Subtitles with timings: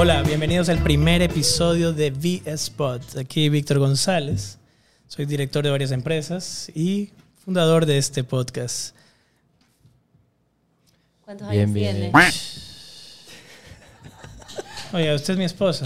[0.00, 3.16] Hola, bienvenidos al primer episodio de V-Spot.
[3.18, 4.58] Aquí Víctor González.
[5.08, 7.10] Soy director de varias empresas y
[7.44, 8.94] fundador de este podcast.
[11.24, 11.96] ¿Cuántos Bien, años bien.
[12.12, 12.12] tiene?
[14.92, 15.84] Oye, usted es mi esposa.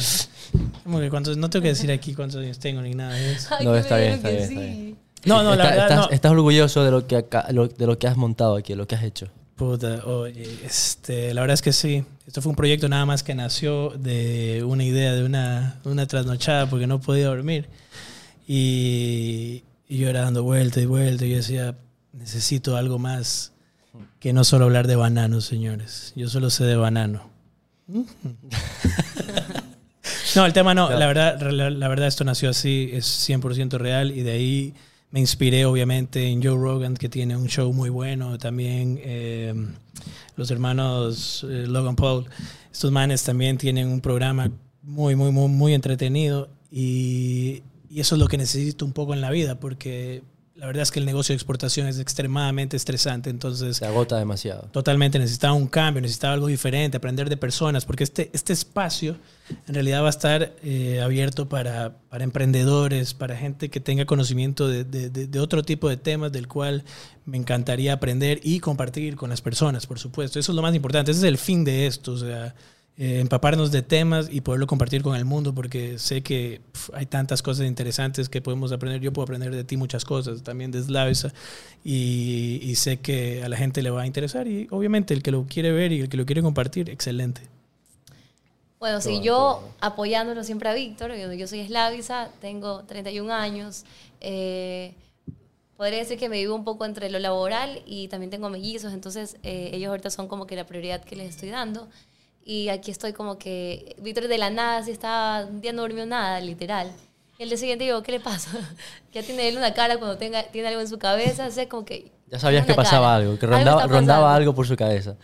[0.85, 3.49] ¿Cómo que cuántos- no tengo que decir aquí cuántos años tengo ni nada de eso.
[3.59, 4.61] Ay, No, está bien, está bien, está sí.
[4.61, 4.99] bien.
[5.25, 6.11] No, no, la Está- verdad estás, no.
[6.15, 8.95] estás orgulloso de lo, que acá- lo- de lo que has montado aquí, lo que
[8.95, 9.29] has hecho.
[9.57, 12.05] Puta, oye, este, la verdad es que sí.
[12.27, 16.69] Esto fue un proyecto nada más que nació de una idea, de una, una trasnochada
[16.69, 17.69] porque no podía dormir.
[18.47, 21.77] Y, y yo era dando vuelta y vuelta y yo decía,
[22.13, 23.53] necesito algo más
[24.21, 26.13] que no solo hablar de bananos, señores.
[26.17, 27.31] Yo solo sé de banano.
[30.35, 30.91] No, el tema no.
[30.91, 34.75] La verdad, la, la verdad esto nació así, es 100% real y de ahí
[35.13, 38.39] me inspiré obviamente en Joe Rogan, que tiene un show muy bueno.
[38.39, 39.55] También eh,
[40.37, 42.25] los hermanos eh, Logan Paul.
[42.73, 44.51] Estos manes también tienen un programa
[44.83, 49.21] muy, muy, muy, muy entretenido y, y eso es lo que necesito un poco en
[49.21, 50.23] la vida porque
[50.63, 53.31] la verdad es que el negocio de exportación es extremadamente estresante.
[53.31, 54.69] Entonces, Se agota demasiado.
[54.71, 59.17] Totalmente, necesitaba un cambio, necesitaba algo diferente, aprender de personas, porque este, este espacio
[59.67, 64.69] en realidad va a estar eh, abierto para, para emprendedores, para gente que tenga conocimiento
[64.69, 66.85] de, de- de- de otro tipo de temas del cual
[67.27, 70.39] me encantaría aprender y compartir con las personas, por supuesto.
[70.39, 72.55] Eso es lo más importante, ese es el fin de esto, o sea,
[72.99, 77.07] eh, empaparnos de temas y poderlo compartir con el mundo, porque sé que pf, hay
[77.07, 79.01] tantas cosas interesantes que podemos aprender.
[79.01, 81.33] Yo puedo aprender de ti muchas cosas, también de Slavisa,
[81.85, 84.47] y, y sé que a la gente le va a interesar.
[84.49, 87.43] Y obviamente el que lo quiere ver y el que lo quiere compartir, excelente.
[88.79, 93.85] Bueno, sí, yo apoyándolo siempre a Víctor, yo, yo soy eslavisa, tengo 31 años.
[94.21, 94.95] eh,
[95.77, 99.37] podría decir que me vivo un poco entre lo laboral y también tengo mellizos, entonces
[99.43, 101.89] eh, ellos ahorita son como que la prioridad que les estoy dando.
[102.45, 106.07] Y aquí estoy como que, Víctor de la nada, si estaba, un día no durmió
[106.07, 106.91] nada, literal.
[107.39, 108.51] Y el día siguiente digo, ¿qué le pasa?
[109.13, 111.85] ya tiene él una cara cuando tenga, tiene algo en su cabeza, o sea, como
[111.85, 112.11] que...
[112.27, 113.17] Ya sabías que pasaba cara.
[113.17, 115.17] algo, que Algo rondaba, está rondaba algo por su cabeza.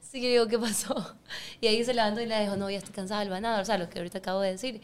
[0.00, 1.14] Sí, yo digo, ¿qué pasó?
[1.60, 3.76] Y ahí se levantó y le dijo, no, ya estoy cansada del banado, o sea,
[3.76, 4.80] lo que ahorita acabo de decir.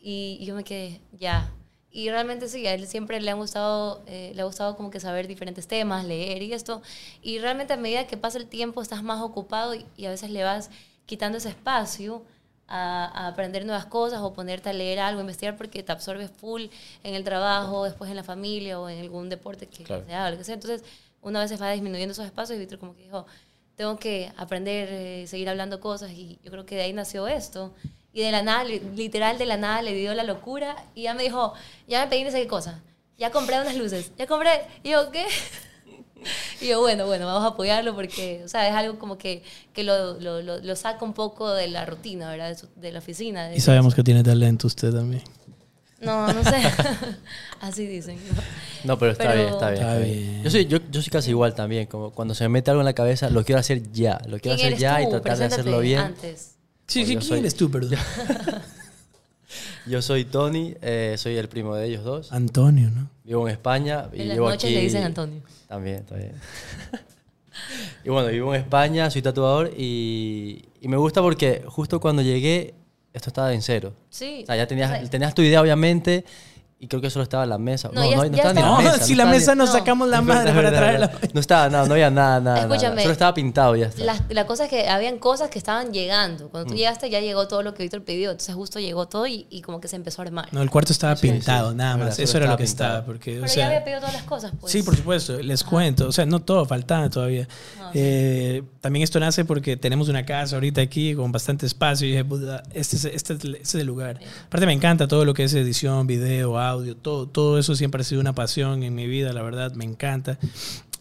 [0.00, 1.52] Y, y yo me quedé, ya.
[1.90, 5.00] Y realmente sí, a él siempre le, han gustado, eh, le ha gustado como que
[5.00, 6.82] saber diferentes temas, leer y esto.
[7.22, 10.30] Y realmente a medida que pasa el tiempo estás más ocupado y, y a veces
[10.30, 10.70] le vas
[11.06, 12.22] quitando ese espacio
[12.68, 16.64] a, a aprender nuevas cosas o ponerte a leer algo, investigar porque te absorbes full
[17.04, 20.04] en el trabajo, después en la familia o en algún deporte que Claro.
[20.04, 20.54] se haga, lo que sea.
[20.54, 20.82] Entonces,
[21.22, 23.24] una vez se va disminuyendo esos espacios y Víctor como que dijo,
[23.76, 27.72] tengo que aprender, eh, seguir hablando cosas y yo creo que de ahí nació esto.
[28.12, 31.14] Y de la nada, li- literal de la nada le dio la locura y ya
[31.14, 31.52] me dijo,
[31.86, 32.80] ya me pedí no sé qué cosa,
[33.18, 34.62] ya compré unas luces, ya compré.
[34.82, 35.26] Y yo, ¿qué?
[36.60, 39.42] Y yo, bueno, bueno, vamos a apoyarlo porque, o sea, es algo como que,
[39.72, 42.48] que lo, lo, lo, lo saca un poco de la rutina, ¿verdad?
[42.48, 43.48] De, su- de la oficina.
[43.48, 45.22] de- Y sabemos que tiene talento usted también.
[46.00, 46.56] No, no sé.
[47.60, 48.18] Así dicen.
[48.84, 49.84] No, pero está Pero- bien, está bien.
[50.36, 50.42] Está.
[50.44, 52.86] Yo, soy, yo, yo soy casi igual también, como cuando se me mete algo en
[52.86, 55.10] la cabeza, lo quiero hacer ya, lo quiero ¿Quién hacer eres ya y tú?
[55.12, 55.98] tratar de hacerlo bien.
[56.00, 56.56] Antes.
[56.86, 57.98] Sí, Pues sí, ¿quién soy- eres tú, perdón?
[59.86, 62.32] Yo soy Tony, eh, soy el primo de ellos dos.
[62.32, 63.08] Antonio, ¿no?
[63.26, 64.74] Vivo en España y En las llevo noches aquí...
[64.74, 65.42] le dicen Antonio.
[65.66, 66.32] También, bien.
[68.04, 72.74] y bueno, vivo en España, soy tatuador y, y me gusta porque justo cuando llegué,
[73.12, 73.94] esto estaba en cero.
[74.10, 74.42] Sí.
[74.44, 76.24] O sea, ya tenías, O sea, tenías tu idea, obviamente,
[76.78, 77.88] y creo que solo estaba la mesa.
[77.92, 78.98] No, No, ya- no, no ya estaba ni la mesa.
[79.04, 79.78] si no la estaba mesa ni- nos No.
[79.78, 81.06] sacamos la madre verdad, para verdad, traerla.
[81.06, 81.30] verdad.
[81.32, 82.74] No estaba, no, no había nada, nada, nada.
[82.74, 83.00] Escúchame.
[83.02, 84.04] Solo estaba pintado ya está.
[84.04, 86.48] La, la cosa es que habían cosas que estaban llegando.
[86.50, 86.76] Cuando tú Mm.
[86.76, 88.30] llegaste ya llegó todo lo que Víctor pidió.
[88.30, 90.48] Entonces justo llegó todo y, y como que se empezó a armar.
[90.52, 91.76] No, el cuarto estaba Sí, pintado, sí.
[91.76, 92.14] nada Verdad, más.
[92.16, 92.90] solo Eso era lo que pintado.
[92.90, 93.06] estaba.
[93.06, 94.70] Porque, Pero o ya sea, había pedido todas las cosas, pues.
[94.72, 96.06] Sí, por supuesto, les cuento.
[96.08, 97.48] O sea, no todo, faltaba todavía.
[97.80, 102.10] Ah, Eh, también esto nace porque tenemos una casa ahorita aquí con bastante espacio y
[102.10, 104.18] dije, "Puta, este es, este, es, este es el lugar.
[104.46, 108.04] Aparte me encanta todo lo que es edición, video, audio, todo, todo eso siempre ha
[108.04, 110.38] sido una pasión en mi vida, la verdad, me encanta.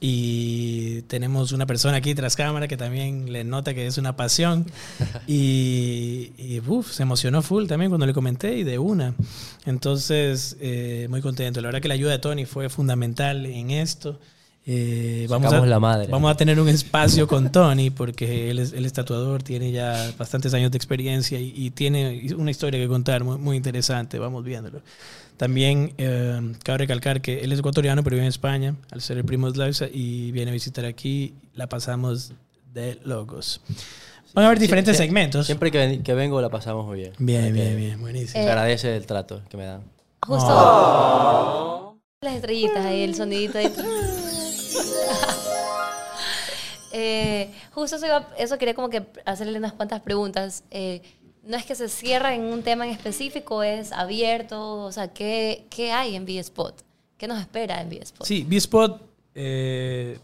[0.02, 4.66] Y tenemos una persona aquí tras cámara que también le nota que es una pasión.
[5.28, 9.16] Y, y, uf, se emocionó full también cuando le comenté y de una.
[9.66, 11.62] Entonces, eh, muy contento.
[11.62, 14.20] La verdad que la ayuda de Tony fue fundamental en esto.
[14.67, 16.08] Eh, vamos, a, la madre.
[16.08, 20.12] vamos a tener un espacio con Tony porque él es, él es tatuador, tiene ya
[20.17, 24.20] bastantes años de experiencia y, y tiene una historia que contar muy, muy interesante.
[24.20, 24.82] Vamos viéndolo.
[25.37, 29.26] También eh, cabe recalcar que él es ecuatoriano, pero vive en España, al ser el
[29.26, 31.34] primo de Slavisa, y viene a visitar aquí.
[31.53, 32.32] La pasamos
[32.73, 33.61] de locos.
[34.34, 35.46] Van a haber diferentes segmentos.
[35.46, 37.14] Siempre que, ven- que vengo la pasamos muy bien.
[37.20, 38.43] Bien, bien, bien, buenísimo.
[38.43, 39.82] Eh, agradece el trato que me dan.
[40.26, 41.97] Justo.
[42.22, 43.72] Las estrellitas ahí, el sonidito ahí.
[46.97, 50.64] Eh, justo eso, iba- eso quería como que hacerle unas cuantas preguntas.
[50.72, 51.02] Eh,
[51.46, 54.80] no es que se cierra en un tema en específico, es abierto.
[54.84, 56.76] O sea, ¿qué, qué hay en B-Spot?
[57.18, 58.26] ¿Qué nos espera en B-Spot?
[58.26, 59.02] Sí, B-Spot
[59.36, 60.18] eh,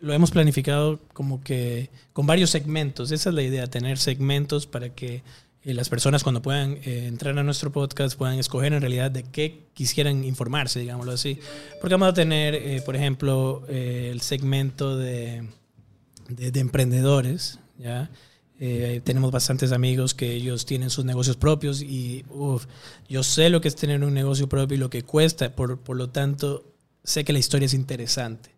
[0.00, 3.10] lo hemos planificado como que con varios segmentos.
[3.10, 5.22] Esa es la idea, tener segmentos para que
[5.62, 9.24] eh, las personas cuando puedan eh, entrar a nuestro podcast puedan escoger en realidad de
[9.24, 11.38] qué quisieran informarse, digámoslo así.
[11.80, 15.46] Porque vamos a tener, eh, por ejemplo, eh, el segmento de,
[16.28, 18.10] de, de emprendedores, ¿ya?
[18.62, 22.66] Eh, tenemos bastantes amigos que ellos tienen sus negocios propios y uf,
[23.08, 25.96] yo sé lo que es tener un negocio propio y lo que cuesta, por, por
[25.96, 26.70] lo tanto
[27.02, 28.50] sé que la historia es interesante.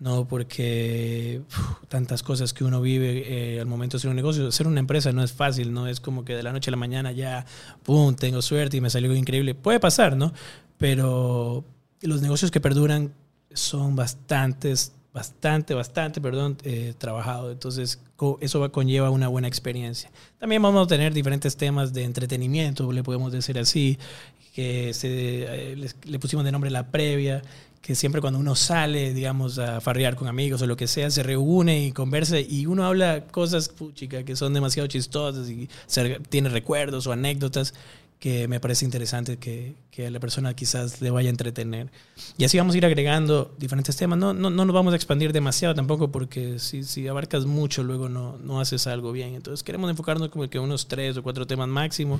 [0.00, 1.42] No, porque
[1.88, 4.48] tantas cosas que uno vive eh, al momento de hacer un negocio.
[4.48, 6.76] Hacer una empresa no es fácil, no es como que de la noche a la
[6.76, 7.46] mañana ya,
[7.84, 9.54] pum, tengo suerte y me salió increíble.
[9.54, 10.32] Puede pasar, ¿no?
[10.78, 11.64] Pero
[12.02, 13.14] los negocios que perduran
[13.52, 17.50] son bastantes, bastante, bastante, perdón, eh, trabajado.
[17.52, 18.00] Entonces,
[18.40, 20.10] eso va, conlleva una buena experiencia.
[20.38, 23.96] También vamos a tener diferentes temas de entretenimiento, le podemos decir así,
[24.54, 25.08] que se,
[25.72, 27.42] eh, le pusimos de nombre la previa,
[27.80, 31.22] que siempre cuando uno sale, digamos, a farrear con amigos o lo que sea, se
[31.22, 36.48] reúne y conversa y uno habla cosas, puchica, que son demasiado chistosas y se- tiene
[36.48, 37.74] recuerdos o anécdotas
[38.24, 41.92] que me parece interesante que, que a la persona quizás le vaya a entretener.
[42.38, 44.18] Y así vamos a ir agregando diferentes temas.
[44.18, 48.08] No, no, no nos vamos a expandir demasiado tampoco porque si, si abarcas mucho luego
[48.08, 49.34] no, no haces algo bien.
[49.34, 52.18] Entonces queremos enfocarnos como que unos tres o cuatro temas máximo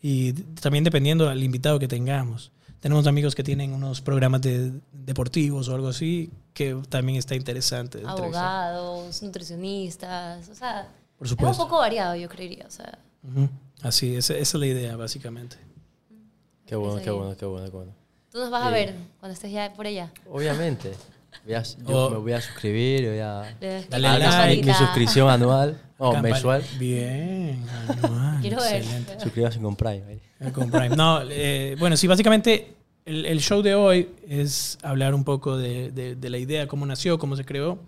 [0.00, 2.52] y también dependiendo del invitado que tengamos.
[2.78, 8.00] Tenemos amigos que tienen unos programas de, deportivos o algo así que también está interesante.
[8.06, 10.86] Abogados, nutricionistas, o sea,
[11.18, 11.64] Por es un supuesto.
[11.64, 12.66] poco variado, yo creería.
[12.68, 13.48] O sea, Ujú.
[13.82, 15.56] Así, esa, esa es la idea básicamente.
[16.66, 17.92] Qué bueno, qué bueno, qué bueno, qué bueno.
[18.30, 18.74] tú nos vas a Sí.
[18.74, 20.12] ver cuando estés ya por allá.
[20.30, 20.92] Obviamente.
[21.44, 22.10] Voy a- yo Oh.
[22.10, 23.56] me voy a suscribir, voy a...
[23.88, 24.66] Dale a like.
[24.66, 26.64] Mi suscripción anual, o Campana- mensual.
[26.78, 27.64] Bien.
[27.88, 28.76] anual, Quiero ver.
[28.76, 29.20] excelente.
[29.20, 30.20] Suscríbase con Prime.
[30.40, 30.90] Eh, Con Prime.
[30.96, 32.74] No, eh, bueno, sí, básicamente
[33.04, 36.84] el, el show de hoy es hablar un poco de, de- de la idea, cómo
[36.86, 37.78] nació, cómo se creó.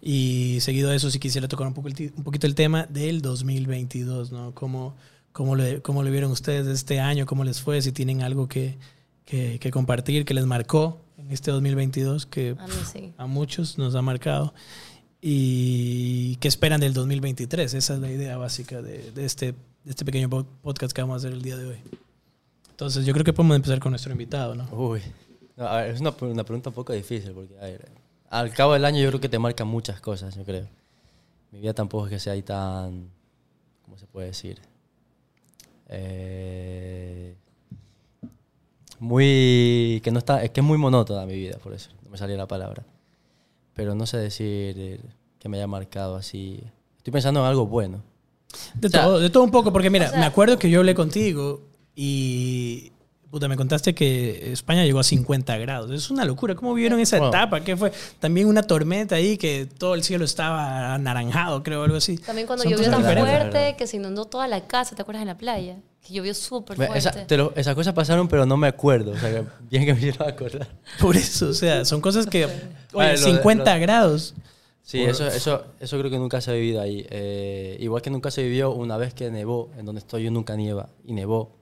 [0.00, 3.20] Y seguido de eso, si quisiera tocar un, poco el un poquito el tema del
[3.22, 4.54] 2022, ¿no?
[4.54, 4.94] Cómo,
[5.38, 8.76] cómo, le, cómo le vieron ustedes este año, cómo les fue, si tienen algo que,
[9.24, 13.12] que, que compartir, que les marcó en este 2022, que A mí sí.
[13.16, 14.52] a muchos nos ha marcado.
[15.20, 17.72] ¿Y qué esperan del 2023?
[17.74, 19.52] Esa es la idea básica de, de este,
[19.84, 21.76] de este pequeño po- podcast que vamos a hacer el día de hoy.
[22.70, 24.68] Entonces, yo creo que podemos empezar con nuestro invitado, ¿no?
[24.72, 25.00] Uy.
[25.56, 27.88] No, a ver, es una, una pregunta un poco difícil porque, a ver,
[28.30, 30.66] al cabo del año yo creo que te marcan muchas cosas, yo creo.
[31.52, 33.08] Mi vida tampoco es que sea ahí tan,
[33.84, 34.60] ¿cómo se puede decir?
[35.88, 37.34] Eh,
[38.98, 42.18] muy, que no está, es que es muy monótona mi vida, por eso, no me
[42.18, 42.82] salía la palabra.
[43.74, 45.00] Pero no sé decir eh,
[45.38, 46.60] que me haya marcado así.
[46.96, 48.02] Estoy pensando en algo bueno.
[48.74, 50.68] De, O sea, todo, de todo un poco, porque mira, o sea- me acuerdo que
[50.70, 51.60] yo hablé contigo
[51.94, 52.92] y
[53.30, 55.90] puta, me contaste que España llegó a 50 grados.
[55.90, 56.54] Es una locura.
[56.54, 57.28] ¿Cómo vivieron esa Wow.
[57.28, 57.60] etapa?
[57.60, 57.92] ¿Qué fue?
[58.20, 62.16] También una tormenta ahí que todo el cielo estaba anaranjado, creo, algo así.
[62.18, 65.28] También cuando Son llovió tan fuerte que se inundó toda la casa, ¿te acuerdas en
[65.28, 65.76] la playa?
[66.06, 66.98] Que llovió súper fuerte.
[66.98, 69.10] esa- lo- esas cosas pasaron, pero no me acuerdo.
[69.12, 70.68] O sea, que bien que me hicieron acordar.
[71.00, 72.46] Por eso, o sea, son cosas que...
[72.46, 72.52] Oye,
[72.92, 74.34] lo de- 50 lo- grados.
[74.82, 77.06] Sí, Por- eso, eso, eso creo que nunca se ha vivido ahí.
[77.10, 80.56] Eh, igual que nunca se vivió una vez que nevó, en donde estoy yo nunca
[80.56, 81.57] nieva, y nevó.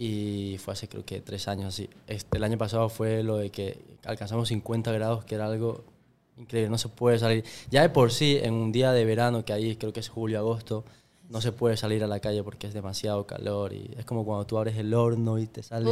[0.00, 1.90] Y fue hace creo que tres años así.
[2.06, 5.82] Este, el año pasado fue lo de que alcanzamos 50 grados, que era algo
[6.36, 7.44] increíble, no se puede salir.
[7.68, 10.38] Ya de por sí, en un día de verano, que ahí creo que es julio,
[10.38, 10.84] agosto,
[11.28, 13.72] no se puede salir a la calle porque es demasiado calor.
[13.72, 15.90] Y es como cuando tú abres el horno y te sale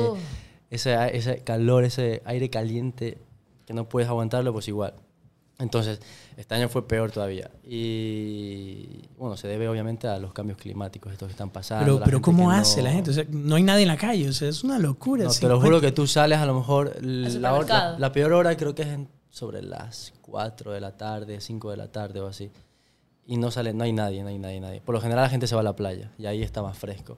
[0.70, 3.18] ese, ese calor, ese aire caliente
[3.66, 4.94] que no puedes aguantarlo, pues igual.
[5.58, 6.00] Entonces,
[6.36, 7.50] este año fue peor todavía.
[7.64, 11.84] Y bueno, se debe obviamente a los cambios climáticos, estos que están pasando.
[11.94, 13.10] Pero, pero ¿cómo hace no- la gente?
[13.10, 14.28] O sea, no hay nadie en la calle.
[14.28, 15.24] O sea, es una locura.
[15.24, 15.64] No, te lo 50.
[15.66, 16.94] juro que tú sales a lo mejor.
[17.02, 20.96] La, hora- la, la peor hora creo que es en- sobre las 4 de la
[20.96, 22.50] tarde, 5 de la tarde o así.
[23.26, 24.80] Y no sale, no hay nadie, no hay nadie, nadie.
[24.82, 27.16] Por lo general la gente se va a la playa y ahí está más fresco.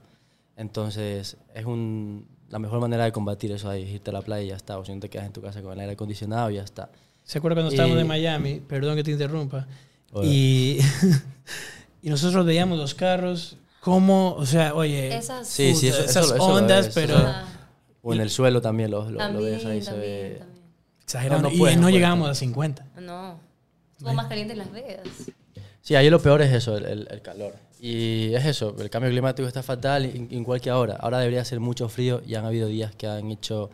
[0.57, 4.42] Entonces, es un, la mejor manera de combatir eso ahí, es irte a la playa
[4.45, 4.78] y ya está.
[4.78, 6.90] O si no te quedas en tu casa con el aire acondicionado y ya está.
[7.28, 8.61] ¿Se acuerda cuando estábamos Y- en Miami?
[8.66, 9.66] Perdón que te interrumpa.
[10.23, 10.78] Y,
[12.02, 16.42] y nosotros veíamos los carros, como, o sea, oye, Esas, Sí, sí, eso- esas eso
[16.42, 17.44] ondas, ves, pero eso lo- Ah,
[18.02, 20.37] O en el suelo también lo, lo, lo también, ves ahí, se también, ve.
[20.38, 20.58] también.
[21.02, 21.42] exagerado.
[21.42, 22.32] no, no y puedes, no, no puedes, llegábamos no.
[22.32, 22.87] a 50.
[23.02, 23.40] No.
[23.99, 25.06] Estuvo más caliente en Las Vegas.
[25.82, 27.54] Sí, ahí lo peor es eso, el, el- el calor.
[27.80, 30.97] Y es eso, el cambio climático está fatal, in- igual que ahora.
[31.00, 33.70] Ahora debería hacer mucho frío y han habido días que han hecho,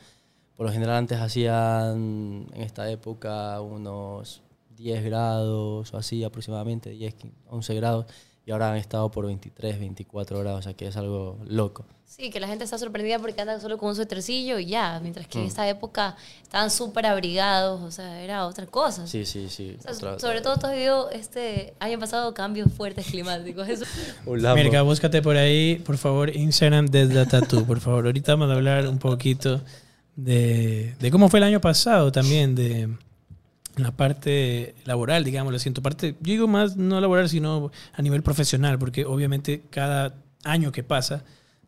[0.56, 4.42] por lo general antes hacían en esta época unos
[4.76, 7.14] 10 grados o así aproximadamente, 10,
[7.48, 8.06] 11 grados.
[8.46, 11.86] y ahora han estado por 23, 24 grados, o sea que es algo loco.
[12.04, 15.26] Sí, que la gente está sorprendida porque andan solo con un suétercillo y ya, mientras
[15.26, 15.30] Mm.
[15.30, 19.06] que en esta época estaban súper abrigados, o sea, era otra cosa.
[19.06, 19.74] Sí, sí, sí.
[19.78, 23.66] O sea, otra- sobre todo tú has vivido este año pasado cambios fuertes climáticos.
[24.26, 28.04] Mirka, búscate por ahí, por favor, Instagram desde Tattoo, por favor.
[28.04, 29.62] Ahorita vamos a hablar un poquito
[30.16, 32.88] de, de cómo fue el año pasado también, de
[33.76, 35.68] la parte laboral, digámoslo así.
[35.68, 40.14] En tu parte, yo digo más no laboral, sino a nivel profesional, porque obviamente cada
[40.44, 41.24] año que pasa,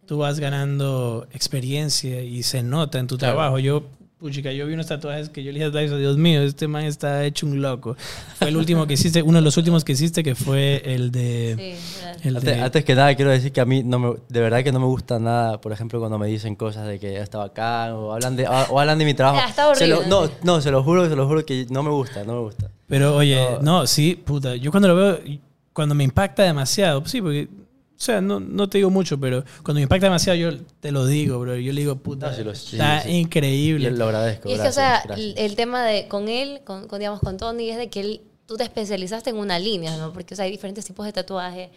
[0.07, 3.35] tú vas ganando experiencia y se nota en tu Claro.
[3.35, 3.59] trabajo.
[3.59, 3.87] Yo,
[4.27, 7.25] puchica, yo vi unos tatuajes que yo le dije a Dios mío, este man está
[7.25, 7.97] hecho un loco.
[8.39, 11.77] Fue el último que hiciste, uno de los últimos que hiciste, que fue el de...
[12.23, 14.65] Sí, Antes, de- antes que nada, quiero decir que a mí no me, de verdad
[14.65, 17.39] que no me gusta nada, por ejemplo, cuando me dicen cosas de que ya está
[17.39, 19.39] bacán o hablan de, o hablan de mi trabajo.
[19.39, 20.11] Ya, está Se lo- horrible.
[20.11, 22.71] no, no, se lo juro, se lo juro que no me gusta, no me gusta.
[22.89, 23.81] Pero oye, No.
[23.81, 24.57] no, sí, puta.
[24.57, 25.19] Yo cuando lo veo,
[25.73, 27.49] cuando me impacta demasiado, sí, porque,
[27.97, 30.51] o sea, no, no te digo mucho, pero cuando me impacta demasiado, yo
[30.81, 31.57] te lo digo, bro.
[31.57, 33.11] Yo le digo, puta, No, sí está sí.
[33.13, 33.89] increíble.
[33.89, 34.49] Y lo agradezco.
[34.49, 35.35] Y es que, o sea, gracias.
[35.37, 38.57] el, tema de con él, con, con, digamos, con Tony, es de que él, tú
[38.57, 40.13] te especializaste en una línea, ¿no?
[40.13, 41.71] Porque, o sea, hay diferentes tipos de tatuajes,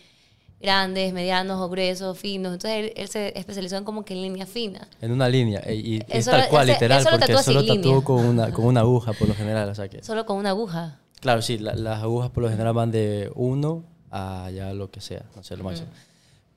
[0.61, 2.51] grandes, medianos o gruesos, finos.
[2.53, 4.89] Entonces, él, él se especializó en como que en línea fina.
[5.01, 7.65] En una línea, eh, y, y es tal cual, ese- literal, eso lo porque solo
[7.65, 10.03] tatúo con una, con una aguja por lo general, o sea que...
[10.03, 10.99] Solo con una aguja.
[11.21, 15.01] Claro, sí, la- las agujas por lo general van de uno a ya lo que
[15.01, 15.88] sea, no sé, lo máximo.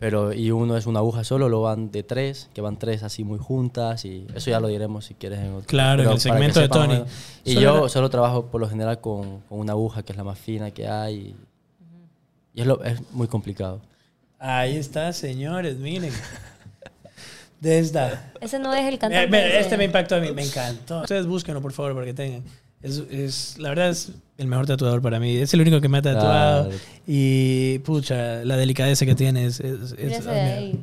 [0.03, 3.23] Pero, y uno es una aguja solo, lo van de tres, que van tres así
[3.23, 5.67] muy juntas, y eso ya lo diremos si quieres en otro.
[5.69, 6.93] Claro, en pero el para que segmento de Tony.
[6.95, 7.09] menos.
[7.45, 10.19] Y Solo yo era- solo trabajo por lo general con, con una aguja, que es
[10.19, 11.37] la más fina que hay, y,
[12.55, 13.81] y es, lo, es muy complicado.
[14.41, 16.11] Ahí está, señores, miren.
[17.61, 18.11] Desde.
[18.41, 19.37] Ese no es el cantante.
[19.37, 21.03] de- este me impactó a mí, me encantó.
[21.03, 22.43] Ustedes búsquenlo, por favor, para que tengan.
[22.83, 25.37] Es, es- la verdad es el mejor tatuador para mí.
[25.37, 26.65] Es el único que me ha tatuado.
[26.69, 26.81] Claro.
[27.07, 29.61] Y, pucha, la delicadeza que tiene es...
[29.61, 30.75] es- es-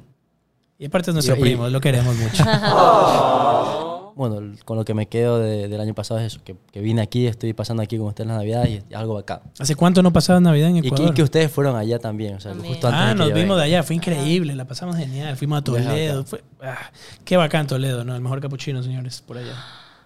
[0.81, 2.43] y aparte es nuestro Y- y- primo, lo queremos mucho.
[4.15, 7.01] Bueno, con lo que me quedo de- del año pasado es eso, que, que vine
[7.01, 9.39] aquí, estoy pasando aquí con ustedes la Navidad y es algo bacán.
[9.57, 11.11] ¿Hace cuánto no pasaba Navidad en Y que, Ecuador?
[11.11, 12.73] y que ustedes fueron allá también, o sea, También.
[12.73, 15.37] justo antes Ah, de nos vimos de allá, fue increíble, la pasamos genial.
[15.37, 16.19] Fuimos a Toledo.
[16.19, 16.27] acá.
[16.29, 16.91] Fue, ah,
[17.23, 18.13] qué bacán Toledo, ¿no?
[18.13, 19.53] El mejor capuchino, señores, por allá.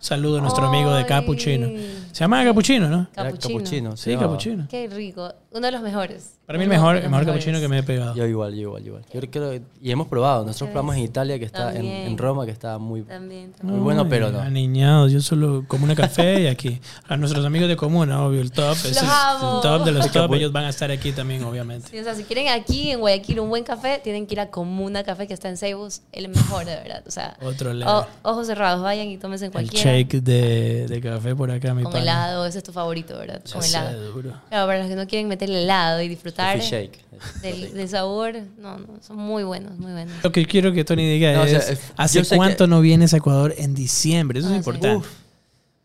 [0.04, 1.06] Saludo a nuestro amigo de.
[1.06, 1.66] Capuchino.
[2.12, 3.08] Se llama Capuchino, ¿no?
[3.16, 3.96] Capuchino.
[3.96, 4.18] Sí.
[4.18, 4.68] Capuchino.
[4.70, 5.34] Qué rico.
[5.52, 6.40] Uno de los mejores.
[6.46, 8.16] Para mí el mejor, el mejor capuchino que me he pegado.
[8.16, 9.06] Yo igual, yo igual, yo igual.
[9.14, 12.52] Yo creo, y hemos probado, nosotros probamos en Italia, que está en, en Roma, que
[12.52, 13.02] está muy...
[13.04, 13.76] También, también.
[13.78, 14.40] Muy bueno, pero no.
[14.42, 16.82] Aniñados, yo solo como una café y aquí.
[17.08, 18.74] A nuestros amigos de Comuna, obvio, el top.
[18.76, 19.56] es amo.
[19.56, 20.34] el top de los top.
[20.34, 21.88] Ellos van a estar aquí también, obviamente.
[21.90, 24.50] Sí, o sea, si quieren aquí en Guayaquil un buen café, tienen que ir a
[24.50, 27.04] Comuna Café que está en Ceibus, el mejor, de verdad.
[27.08, 29.92] O sea, Otro o- ojos cerrados, vayan y tómense en El cualquiera.
[29.98, 32.04] shake de, de café por acá, mi con pana.
[32.04, 33.42] helado, ese es tu favorito, ¿verdad?
[33.52, 34.12] Con helado.
[34.12, 34.32] duro.
[34.50, 37.00] Claro, para los que no quieren meterle helado y disfrutar Coffee shake.
[37.42, 40.14] del, del sabor, no, no, son muy buenos, muy buenos.
[40.24, 42.82] Lo que quiero que Tony diga No, o sea, es, es- ¿hace cuánto que- no
[42.82, 44.40] vienes a Ecuador en diciembre?
[44.40, 44.58] Eso Ah, es sí.
[44.70, 44.98] importante.
[44.98, 45.08] Uf,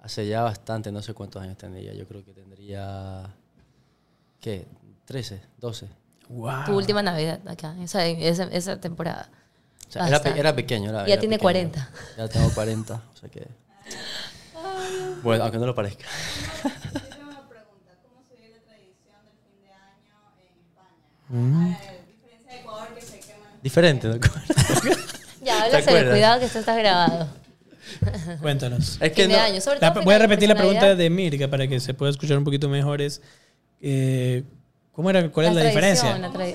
[0.02, 3.30] hace ya bastante, no sé cuántos años tendría, yo creo que tendría...
[4.40, 4.66] ¿Qué?
[5.08, 5.38] ¿13?
[5.60, 5.86] ¿12?
[6.28, 6.64] Wow.
[6.66, 9.30] Tu última Navidad acá, esa, esa, esa temporada.
[9.88, 10.90] O sea, era, era pequeño.
[10.90, 11.70] Era, Ya era tiene pequeño.
[11.70, 11.90] 40.
[12.18, 13.46] Ya tengo 40, o sea que...
[15.22, 16.04] Bueno, aunque no lo parezca.
[23.62, 24.14] Diferente, ¿no?
[25.42, 27.26] Ya, háblase de cuidado que esto está grabado.
[28.42, 28.98] Cuéntanos.
[29.00, 31.08] Es que Fin de no- año, sobre La- todo voy a repetir la pregunta de
[31.10, 33.00] Mirka para que se pueda escuchar un poquito mejor.
[33.00, 33.22] Es,
[33.80, 34.42] eh,
[34.92, 36.18] ¿cómo era, ¿Cuál es la diferencia?
[36.18, 36.54] la tradi-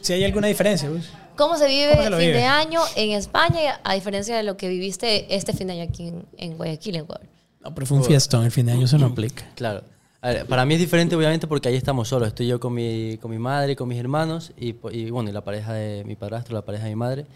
[0.00, 0.88] Si hay alguna diferencia.
[0.88, 1.08] pues.
[1.36, 2.38] ¿Cómo se vive ¿Cómo se el fin vive?
[2.38, 6.08] de año en España a diferencia de lo que viviste este fin de año aquí
[6.08, 7.26] en, en Guayaquil, en Ecuador?
[7.60, 9.44] No, pero fue un fiestón el fin de año, eso no aplica.
[9.54, 9.84] Claro.
[10.32, 12.28] Ver, para mí es diferente, obviamente, porque ahí estamos solos.
[12.28, 15.44] Estoy yo con mi, con mi madre, con mis hermanos y, y, bueno, y la
[15.44, 17.26] pareja de mi padrastro, la pareja de mi madre.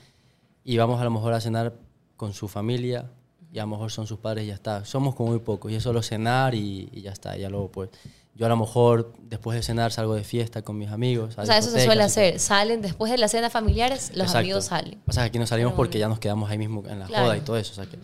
[0.65, 1.75] Y vamos a lo mejor a cenar
[2.17, 3.11] con su familia
[3.53, 4.85] y a lo mejor son sus padres y ya está.
[4.85, 7.37] Somos como muy pocos y es solo cenar y, y ya está.
[7.37, 7.91] Ya luego, pues,
[8.35, 11.37] yo a lo mejor después de cenar salgo de fiesta con mis amigos.
[11.39, 12.39] O sea, eso se suele hacer.
[12.39, 14.39] Salen después de las cenas familiares, los Exacto.
[14.39, 14.99] amigos salen.
[15.07, 17.25] O sea, aquí nos salimos porque ya nos quedamos ahí mismo en la Claro.
[17.27, 17.73] joda y todo eso.
[17.73, 17.99] o sea que-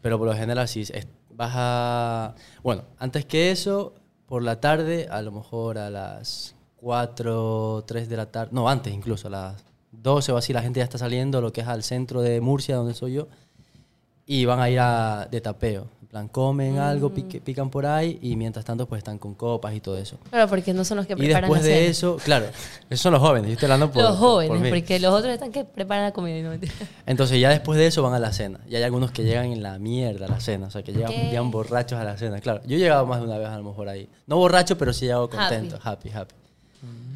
[0.00, 2.34] pero por lo general, si es- vas a...
[2.62, 3.94] Bueno, antes que eso,
[4.28, 8.92] por la tarde, a lo mejor a las 4, 3 de la tarde, no, antes
[8.92, 11.82] incluso, a las 12 o así, la gente ya está saliendo, lo que es al
[11.82, 13.28] centro de Murcia, donde soy yo,
[14.26, 15.86] y van a ir a, de tapeo.
[16.08, 19.74] En plan, comen algo, pique- pican por ahí, y mientras tanto, pues están con copas
[19.74, 20.16] y todo eso.
[20.30, 21.86] Claro, porque no son los que Y preparan después la de cena.
[21.90, 22.46] eso, claro,
[22.88, 24.70] esos son los jóvenes, yo estoy hablando por, los por- por jóvenes, mí.
[24.70, 26.38] porque los otros están que preparan la comida.
[26.38, 26.52] y No.
[27.04, 28.58] Entonces ya después de eso van a la cena.
[28.66, 30.68] Y hay algunos que llegan en la mierda a la cena.
[30.68, 32.40] O sea, que llegan, borrachos a la cena.
[32.40, 34.08] Claro, yo he llegado más de una vez a lo mejor ahí.
[34.26, 35.78] No borracho, pero sí he llegado contento.
[35.82, 36.34] Happy, happy.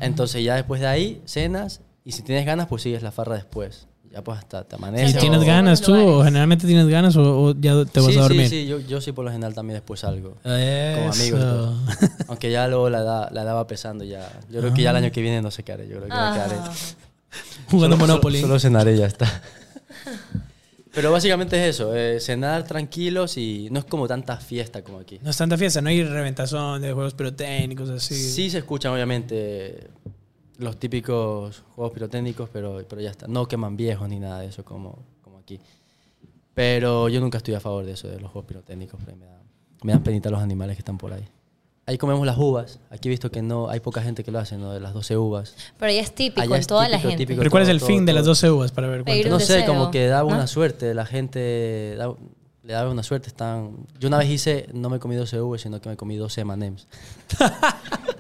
[0.01, 3.87] Entonces ya después de ahí, cenas, y si tienes ganas, pues sigues la farra después.
[4.13, 5.13] Ya pues hasta te Si amanece.
[5.15, 8.19] Sí, tienes o- ganas tú, o generalmente tienes ganas, o, o ya te vas sí,
[8.19, 8.43] a dormir.
[8.49, 10.37] Sí, sí, yo, yo sí por lo general también después salgo.
[10.43, 11.01] Como Eso.
[11.23, 11.25] amigos.
[11.27, 11.77] y todo.
[12.29, 14.31] Aunque ya luego la edad, la edad va pesando ya.
[14.51, 15.85] Yo creo que ya el año que viene no sé qué haré.
[15.89, 16.57] Yo creo que me quedaré.
[16.59, 16.73] Ah.
[17.71, 18.37] Jugando Solo- Monopoly.
[18.41, 19.43] Solo, solo cenaré y ya está.
[20.95, 25.19] Pero básicamente es eso, eh, cenar tranquilos y no es como tanta fiesta como aquí.
[25.23, 28.15] No es tanta fiesta, no hay reventazón de juegos pirotécnicos así.
[28.15, 29.89] Sí se escuchan obviamente
[30.63, 33.27] los típicos juegos pirotécnicos, pero, pero ya está.
[33.29, 35.61] No queman viejos ni nada de eso como, como aquí.
[36.55, 39.01] Pero yo nunca estoy a favor de eso, de los juegos pirotécnicos.
[39.01, 39.43] porque Me, da-
[39.83, 41.25] me dan penita los animales que están por ahí.
[41.87, 42.79] Ahí comemos las uvas.
[42.91, 44.73] Aquí he visto que no hay poca gente que lo hace, ¿no?
[44.73, 45.57] De las 12 uvas.
[45.79, 47.23] Pero ya es típico Allá en es toda la típico, gente.
[47.25, 47.39] típico.
[47.41, 48.31] Pero ¿cuál es todo, el todo, fin de las todo.
[48.31, 49.29] 12 uvas para ver cuánto?
[49.29, 50.37] No sé, deseo, como que daba ¿no?
[50.37, 52.15] una suerte, la gente da-
[52.63, 53.27] le daba una suerte.
[53.29, 53.87] Están...
[53.99, 56.87] Yo una vez hice, no me comí 12 uvas, sino que me comí 12 M&M's.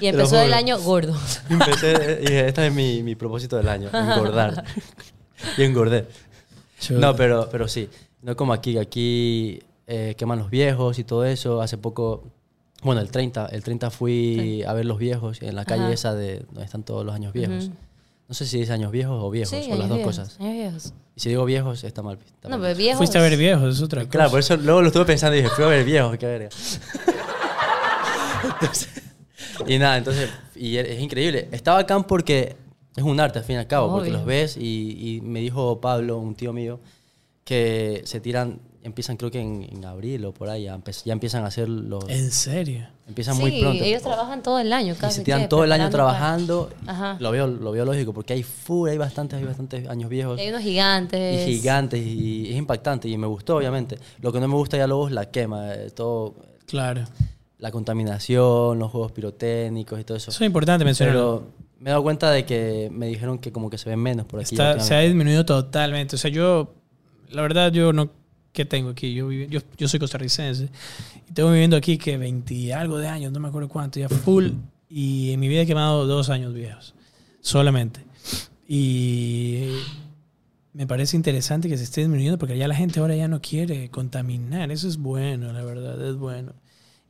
[0.00, 1.14] Y empezó el año gordo.
[1.48, 4.64] Empecé y dije, este es mi, mi propósito del año, engordar.
[5.56, 6.06] y engordé.
[6.90, 7.88] No, pero, pero sí,
[8.22, 11.60] no como aquí, aquí eh, queman los viejos y todo eso.
[11.60, 12.24] Hace poco,
[12.82, 15.92] bueno, el 30, el 30 fui a ver los viejos en la calle Ajá.
[15.92, 17.64] esa de donde están todos los años viejos.
[17.66, 17.74] Ujú.
[18.28, 20.38] No sé si dice años viejos o viejos, Sí, o las dos viejos, cosas.
[20.40, 20.92] años viejos.
[21.16, 22.16] Y si digo viejos, está mal.
[22.24, 22.98] está No, mal pero viejos.
[22.98, 24.10] Fuiste a ver viejos, es otra cosa.
[24.10, 26.48] Claro, por eso luego lo estuve pensando y dije, fui a ver viejos, qué verga.
[28.60, 28.88] Entonces,
[29.66, 31.48] y nada, entonces, y es increíble.
[31.52, 32.56] Está bacán porque
[32.96, 34.18] es un arte al fin y al cabo, porque Obvio.
[34.18, 36.80] los ves y, y me dijo Pablo, un tío mío,
[37.44, 41.12] que se tiran, empiezan creo que en, en abril o por ahí, ya, empe- ya
[41.12, 42.08] empiezan a hacer los...
[42.08, 42.86] ¿En serio?
[43.08, 43.82] Empiezan sí, muy pronto.
[43.82, 45.16] ellos trabajan todo el año y casi.
[45.16, 46.70] se tiran todo el año trabajando.
[46.86, 47.16] Ajá.
[47.18, 50.34] Lo veo, lo veo lógico, porque hay full, hay bastantes, hay bastantes años viejos.
[50.34, 51.48] para- Y hay unos gigantes.
[51.48, 53.98] Y gigantes, y es impactante, y me gustó, obviamente.
[54.20, 56.34] Lo que no me gusta ya luego es la quema, eh, todo,
[56.66, 57.02] Claro.
[57.60, 60.30] La contaminación, los juegos pirotécnicos y todo eso.
[60.30, 61.44] Eso es importante mencionarlo.
[61.46, 64.26] Pero me he dado cuenta de que me dijeron que como que se ven menos
[64.26, 64.54] por aquí.
[64.54, 66.16] Está- se ha disminuido totalmente.
[66.16, 66.74] O sea, yo,
[67.30, 68.10] la verdad, yo no,
[68.52, 69.14] ¿qué tengo aquí?
[69.14, 70.68] Yo, yo, yo soy costarricense
[71.28, 74.08] y tengo viviendo aquí que 20 y algo de años, no me acuerdo cuánto, ya
[74.08, 74.48] full.
[74.88, 76.94] Y en mi vida he quemado dos años viejos,
[77.40, 78.00] solamente.
[78.66, 79.68] Y
[80.72, 83.90] me parece interesante que se esté disminuyendo porque ya la gente ahora ya no quiere
[83.90, 84.70] contaminar.
[84.70, 86.52] Eso es bueno, la verdad, es bueno.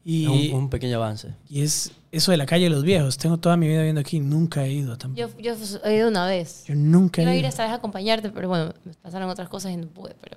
[0.05, 1.35] Y, Es un, un pequeño avance.
[1.49, 3.19] y es eso de la calle de los viejos.
[3.19, 5.31] Tengo toda mi vida viviendo aquí, nunca he ido tampoco.
[5.39, 6.65] Yo, yo he ido una vez.
[6.67, 7.49] Yo nunca Iba a he ir ido.
[7.51, 10.15] esta vez a acompañarte, pero bueno, me pasaron otras cosas y no pude.
[10.21, 10.37] Pero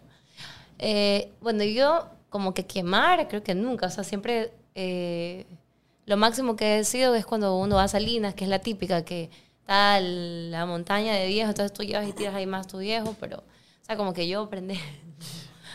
[0.79, 3.87] Eh, bueno, yo como que quemar, creo que nunca.
[3.87, 5.45] O sea, siempre eh,
[6.05, 9.05] lo máximo que he sido es cuando uno va a Salinas, que es la típica,
[9.05, 9.29] que
[9.61, 13.37] está la montaña de viejos, entonces tú llevas y tiras ahí más tu viejo, pero,
[13.37, 14.75] o sea, como que yo aprendí.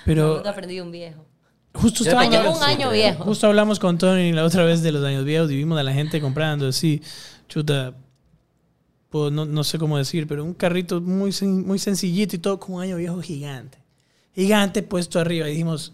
[0.05, 1.25] Pero nunca aprendí un viejo.
[1.75, 3.33] Justo un año viejo.
[3.47, 6.21] Hablamos con Tony la otra vez de los años viejos y vimos a la gente
[6.21, 7.01] comprando así,
[7.49, 7.95] chuta,
[9.11, 12.59] pues no, no sé cómo decir, pero un carrito muy, sen- muy sencillito y todo
[12.61, 13.79] con un año viejo gigante.
[14.35, 15.49] Gigante puesto arriba.
[15.49, 15.93] Y dijimos,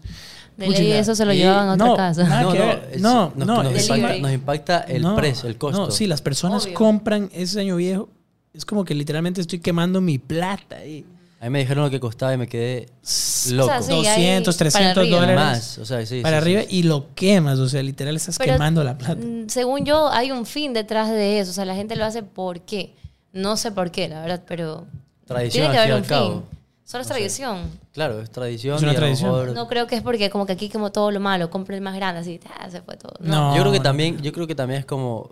[0.57, 2.23] De eso se lo Y- llevaban a otra no, casa.
[2.41, 4.21] no, no, es- No, nos, no, nos, es- impacta, Delivery.
[4.21, 5.85] nos impacta el no, precio, el costo.
[5.85, 6.73] No, sí, las personas Obvio.
[6.75, 8.09] compran ese año viejo.
[8.53, 11.05] Es como que literalmente estoy quemando mi plata ahí.
[11.39, 12.87] A mí me dijeron lo que costaba y me quedé
[13.51, 13.65] loco.
[13.69, 14.03] O sea, sí, hay
[14.41, 15.19] 200, para 300 arriba.
[15.19, 15.35] dólares.
[15.35, 16.67] Más, o sea, sí, para sí, arriba sí.
[16.71, 17.59] y lo quemas.
[17.59, 19.15] O sea, literal estás Pero, quemando la plata.
[19.15, 21.51] mm, Según yo, hay un fin detrás de eso.
[21.51, 22.95] O sea, la gente lo hace por qué.
[23.33, 24.85] No sé por qué, la verdad, pero
[25.27, 26.31] Tradición, tiene que al fin haber y un al cabo.
[26.49, 26.59] fin.
[26.85, 27.71] Solo es tradición.
[27.93, 28.77] Claro, es tradición.
[28.77, 29.31] Es una y tradición.
[29.31, 31.81] mejor- No creo que es porque como que aquí como todo lo malo, compre el
[31.81, 33.13] más grande, así, ah, se fue todo.
[33.19, 33.49] No.
[33.49, 33.55] No.
[33.55, 35.31] yo creo que también, yo creo que también es como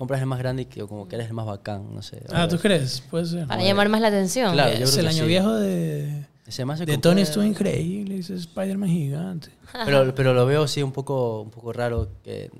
[0.00, 2.22] compras el más grande y que como que eres el más bacán, no sé.
[2.32, 3.02] Ah, ¿tú crees?
[3.10, 3.46] Puede ser.
[3.46, 4.54] Para llamar más la atención.
[4.54, 5.28] Claro, yo Es creo el que año sí.
[5.28, 8.16] viejo de, Ese más se de Tony estuvo increíble.
[8.18, 9.50] Ese Spider-Man gigante.
[9.84, 12.50] Pero, pero lo veo sí un poco, un poco raro que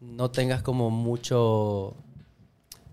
[0.00, 1.94] no tengas como mucho,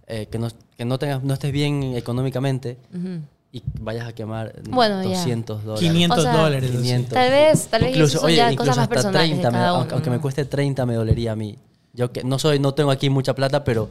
[0.08, 3.20] eh, que, no, que no tengas, no estés bien económicamente Ujú.
[3.52, 5.10] y vayas a quemar Bueno, ya.
[5.20, 5.88] 200 dólares.
[5.92, 6.70] 500 O sea, dólares.
[6.72, 6.78] así.
[6.80, 7.14] 500.
[7.14, 9.48] Tal vez, tal vez incluso, eso son oye, ya incluso cosas más hasta personales 30,
[9.48, 9.94] de me- cada aunque, uno.
[9.96, 11.58] aunque me cueste 30 me dolería a mí.
[11.98, 13.90] Yo que no soy, no tengo aquí mucha plata, pero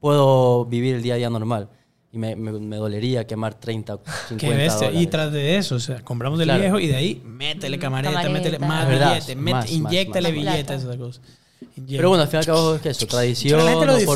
[0.00, 1.68] puedo vivir el día a día normal.
[2.10, 4.86] Y me, me, me dolería quemar 30, 50 Qué bestia.
[4.86, 5.02] dólares.
[5.02, 6.60] Y tras de eso, o sea, compramos el Claro.
[6.62, 8.32] viejo y de ahí métele camareta, Camareta.
[8.32, 9.90] métele más verdad, billete, más, más.
[9.92, 11.20] billetes, esas cosas.
[11.76, 11.96] Inyecta.
[11.96, 14.14] Pero bueno, al fin y al cabo es que eso, tradición, lo por los, o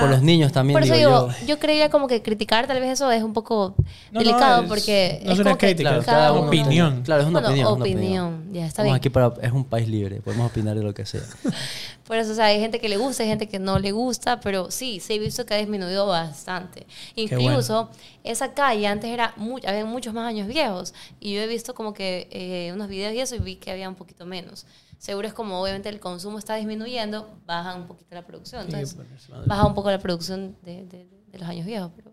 [0.00, 1.46] por los niños también, Por eso digo digo, yo.
[1.46, 4.68] yo creía como que criticar tal vez eso es un poco No, no, delicado es-
[4.68, 7.02] porque no es una crítica, Claro, cada cada uno- uno opinión.
[7.02, 7.68] Claro, es una Bueno, opinión.
[7.68, 8.94] es una opinión, ya está bien.
[8.94, 11.22] aquí para, es un país libre, podemos opinar de lo que sea.
[12.06, 14.40] Por eso, o sea, hay gente que le gusta, hay gente que no le gusta,
[14.40, 16.86] pero sí, sí he visto que ha disminuido bastante.
[17.14, 17.88] Incluso
[18.24, 21.94] esa calle antes era mu había muchos más años viejos y yo he visto como
[21.94, 24.66] que eh, unos videos y eso y vi que había un poquito menos.
[25.02, 28.66] Seguro es como obviamente el consumo está disminuyendo, baja un poquito la producción.
[28.66, 31.90] Entonces, más- baja un poco la producción de, de- de los años viejos.
[31.96, 32.12] Pero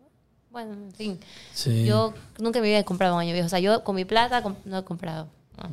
[0.50, 1.20] bueno, en fin.
[1.54, 1.86] Sí.
[1.86, 3.46] Yo nunca vida he comprado un año viejo.
[3.46, 5.28] O sea, yo con mi plata no he comprado.
[5.58, 5.70] No.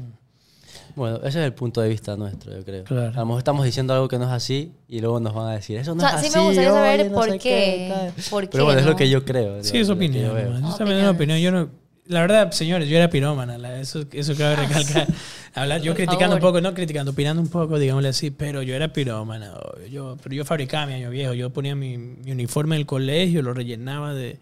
[0.94, 2.84] Bueno, ese es el punto de vista nuestro, yo creo.
[2.84, 3.08] Claro.
[3.14, 5.52] A lo mejor estamos diciendo algo que no es así y luego nos van a
[5.52, 6.38] decir, eso no O sea, es sí así.
[6.38, 8.24] me gustaría saber oye, no por qué, tal".
[8.30, 8.98] por Pero bueno, qué es lo no.
[8.98, 9.64] que yo creo.
[9.64, 10.26] Sí, es yo opinión.
[10.36, 11.08] Yo también opiniones.
[11.14, 11.38] opinión.
[11.38, 11.70] Yo no,
[12.08, 13.58] la verdad, señores, yo era pirómana.
[13.58, 15.06] la- Eso, eso cabe recalcar.
[15.54, 18.92] Hablar, yo criticando un poco, no criticando, opinando un poco, digámosle así, pero yo era
[18.92, 19.52] pirómana.
[19.90, 21.34] Yo, pero yo fabricaba mi año viejo.
[21.34, 24.38] Yo ponía mi, mi uniforme en el colegio, lo rellenaba de,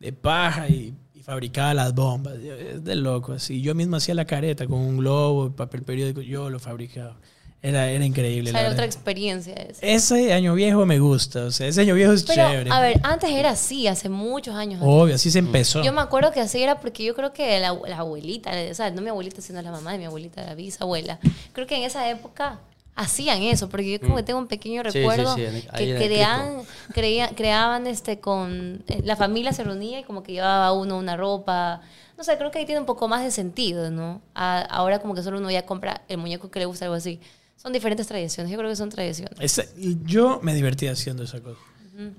[0.00, 2.34] de paja y, y fabricaba las bombas.
[2.36, 3.62] Es de loco, así.
[3.62, 7.16] Yo mismo hacía la careta con un globo, papel periódico, yo lo fabricaba.
[7.62, 8.50] Era, era O increíble.
[8.52, 9.54] sea, la era otra experiencia.
[9.54, 9.84] esa.
[9.84, 12.70] Ese año viejo me gusta, o sea, ese año viejo es Pero, chévere.
[12.70, 14.80] a ver, antes era así, hace muchos años.
[14.84, 15.82] Obvio, así se empezó.
[15.82, 18.90] Yo me acuerdo que así era porque yo creo que la, la abuelita, o sea,
[18.90, 21.18] no mi abuelita, sino la mamá de mi abuelita, la bisabuela,
[21.52, 22.60] creo que en esa época
[22.94, 25.86] hacían eso, porque yo como que tengo un pequeño Sí, sí, recuerdo sí, en- ahí
[25.86, 26.62] que crean,
[26.94, 28.82] creía- creaban este con...
[28.88, 31.80] eh, La familia se reunía y como que llevaba uno una ropa...
[32.16, 34.22] No sé, creo que ahí tiene un poco más de sentido, ¿no?
[34.34, 37.20] A- ahora como que solo uno ya compra el muñeco que le gusta, algo así.
[37.66, 39.34] Son diferentes tradiciones, yo creo que son tradiciones.
[39.40, 39.64] Esa-
[40.04, 41.58] yo me divertía haciendo esa cosa.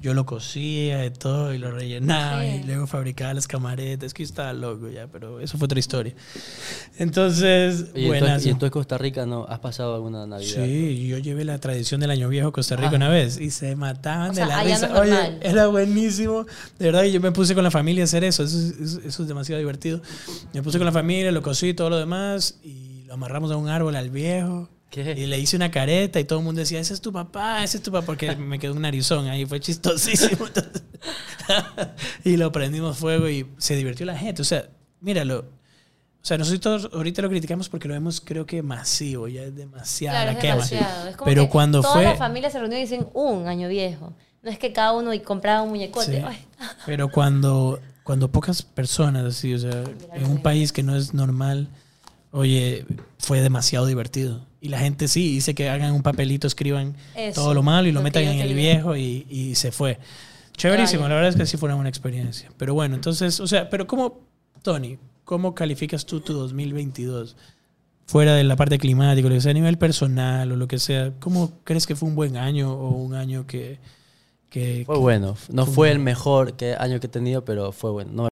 [0.02, 2.48] Yo lo cosía y todo y lo rellenaba Sí.
[2.48, 4.08] y luego fabricaba las camaretas.
[4.08, 6.16] Es que yo estaba loco ya, pero eso fue otra historia.
[6.98, 8.44] Entonces, Oye, ¿y buenas.
[8.44, 10.66] tú, y tú en Costa Rica no has pasado alguna Navidad?
[10.66, 12.96] Sí, yo llevé la tradición del Año Viejo a Costa Rica Ah.
[12.98, 15.28] una vez y se mataban O de sea, la allá no risa.
[15.28, 16.46] es Oye, era buenísimo.
[16.80, 18.44] De verdad, que yo me puse con la familia a hacer eso.
[18.44, 20.02] Eso es, eso- eso es demasiado divertido.
[20.54, 23.70] Me puse con la familia, lo cosí, todo lo demás y lo amarramos a un
[23.70, 24.70] árbol al viejo.
[24.90, 25.16] ¿Qué?
[25.18, 27.78] Y le hice una careta y todo el mundo decía, ese es tu papá, ese
[27.78, 30.48] es tu papá, porque me quedó un narizón ahí, fue chistosísimo.
[30.48, 30.82] Entonces,
[32.24, 34.42] y lo prendimos fuego y se divirtió la gente.
[34.42, 34.70] O sea,
[35.02, 35.40] míralo.
[36.22, 40.24] O sea, nosotros ahorita lo criticamos porque lo vemos, creo que masivo, ya es demasiada
[40.24, 40.54] Claro, la es quema.
[40.56, 41.08] demasiado.
[41.10, 42.04] Es como Pero que cuando toda fue.
[42.04, 44.14] la familia se reunió y dicen un año viejo.
[44.44, 46.22] No es que cada uno y compraba un muñecote.
[46.22, 46.38] Sí.
[46.86, 51.70] Pero cuando, cuando pocas personas, así, o sea, en un país que no es normal,
[52.38, 52.86] oye,
[53.20, 54.46] fue demasiado divertido.
[54.62, 57.92] Y la gente sí, dice que hagan un papelito, escriban Eso, todo lo malo y
[57.92, 60.00] lo, metan en el viejo y, y se fue.
[60.58, 62.50] Chéverísimo, la verdad es que sí fue una buena experiencia.
[62.58, 64.22] Pero bueno, entonces, o sea, pero ¿cómo,
[64.64, 67.36] Tony, cómo calificas tú tu 2022?
[68.08, 71.14] Fuera de la parte climática, lo que sea, a nivel personal o lo que sea,
[71.20, 73.80] ¿cómo crees que fue un buen año o un año que...
[74.50, 75.36] que Fue que- bueno.
[75.52, 78.12] No Fue el mejor que, año que he tenido, pero fue bueno.
[78.14, 78.30] No,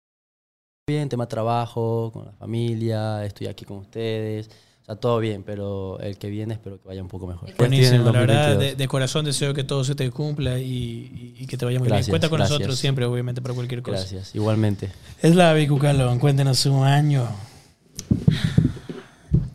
[0.90, 4.48] bien, tema trabajo, con la familia, estoy aquí con ustedes.
[4.82, 7.48] O sea, todo bien, pero el que viene espero que vaya un poco mejor.
[7.56, 8.58] Buenísimo, Buenísimo, la verdad, 2022.
[8.78, 11.78] de, de corazón deseo que todo se te cumpla y, y- y que te vaya
[11.78, 12.12] muy Gracias, bien.
[12.12, 12.58] Cuenta con gracias.
[12.58, 13.98] nosotros siempre, obviamente, para cualquier cosa.
[13.98, 14.90] Gracias, igualmente.
[15.22, 17.28] Es la Vicu Calón, cuéntenos su año.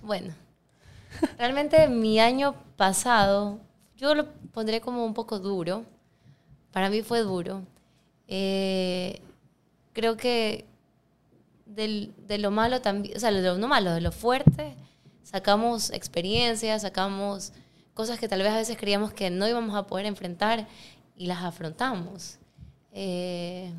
[0.03, 0.33] Bueno,
[1.37, 3.59] realmente mi año pasado,
[3.97, 5.83] yo lo pondré como un poco duro.
[6.71, 7.63] Para mí fue duro.
[8.27, 9.19] Eh,
[9.93, 10.65] creo que
[11.75, 14.75] del- de lo malo también, o sea, de lo no malo, de lo fuerte,
[15.23, 17.51] sacamos experiencias, sacamos
[17.93, 20.67] cosas que tal vez a veces creíamos que no íbamos a poder enfrentar
[21.17, 22.37] y las afrontamos.
[22.91, 23.71] Eh,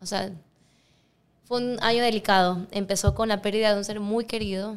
[0.00, 0.30] o sea,
[1.44, 2.66] fue un año delicado.
[2.70, 4.76] Empezó con la pérdida de un ser muy querido.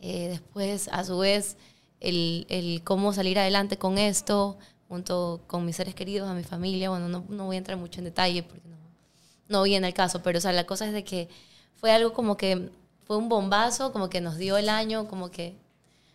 [0.00, 1.56] Eh, después, a su vez,
[2.00, 6.90] el, el cómo salir adelante con esto, junto con mis seres queridos, a mi familia.
[6.90, 8.76] Bueno, no, no voy a entrar mucho en detalle porque no,
[9.48, 11.28] no viene el caso, pero o sea, la cosa es de que
[11.76, 12.70] fue algo como que
[13.04, 15.54] fue un bombazo, como que nos dio el año, como que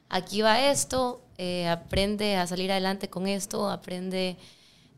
[0.10, 4.38] aquí va esto, eh, aprende a salir adelante con esto, aprende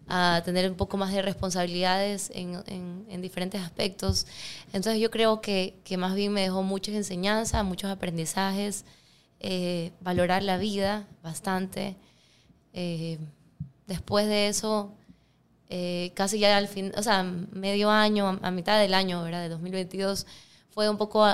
[0.08, 4.28] a tener un poco más de responsabilidades en, en- en diferentes aspectos.
[4.74, 8.86] Entonces yo creo que, que más bien me dejó muchas enseñanzas, muchos aprendizajes,
[9.40, 11.96] eh, valorar la vida bastante.
[12.74, 13.18] Eh,
[13.88, 14.94] después de eso,
[15.76, 19.42] eh, casi ya al fin, o sea, medio año, a, mitad del año, ¿verdad?
[19.42, 20.28] De 2022,
[20.70, 21.26] fue un poco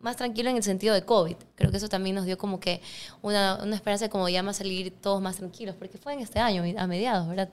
[0.00, 1.36] más tranquilo en el sentido de COVID.
[1.54, 2.80] Creo que eso también nos dio como que
[3.20, 6.64] una, una esperanza como ya más salir todos más tranquilos, porque fue en este año,
[6.78, 7.50] a mediados, ¿verdad?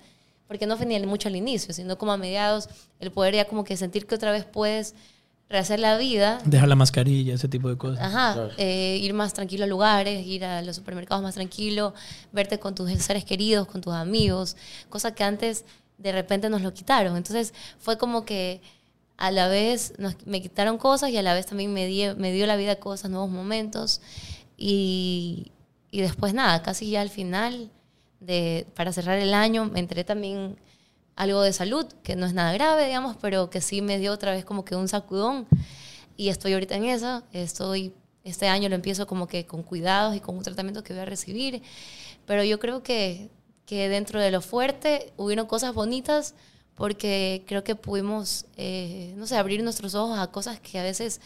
[0.47, 2.69] Porque no fue ni mucho al inicio, sino como a mediados,
[3.01, 4.95] el poder ya como que sentir que otra vez puedes
[5.49, 7.99] rehacer la vida Dejar la mascarilla, ese tipo de cosas.
[8.03, 8.51] Ajá, Claro.
[8.57, 11.93] eh, ir más tranquilo a lugares, ir a los supermercados más tranquilo,
[12.33, 14.57] verte con tus seres queridos, con tus amigos,
[14.89, 15.63] cosa que antes
[15.97, 17.15] de repente nos lo quitaron.
[17.17, 18.61] Entonces fue como que
[19.15, 22.31] a la vez nos- me quitaron cosas y a la vez también me, di- me
[22.31, 24.01] dio la vida cosas, nuevos momentos.
[24.57, 25.51] Y,
[25.91, 27.71] y después nada, casi ya al final,
[28.19, 30.57] de, para cerrar el año, me enteré también
[31.17, 34.31] algo de salud, que no es nada grave, digamos, pero que sí me dio otra
[34.31, 35.47] vez como que un sacudón.
[36.15, 40.19] Y estoy ahorita en eso, estoy Este año lo empiezo como que con cuidados y
[40.19, 41.61] con un tratamiento que voy a recibir.
[42.25, 43.29] Pero yo creo que,
[43.65, 46.35] que dentro de lo fuerte hubieron cosas bonitas
[46.75, 51.21] porque creo que pudimos, eh, no sé, abrir nuestros ojos a cosas que a veces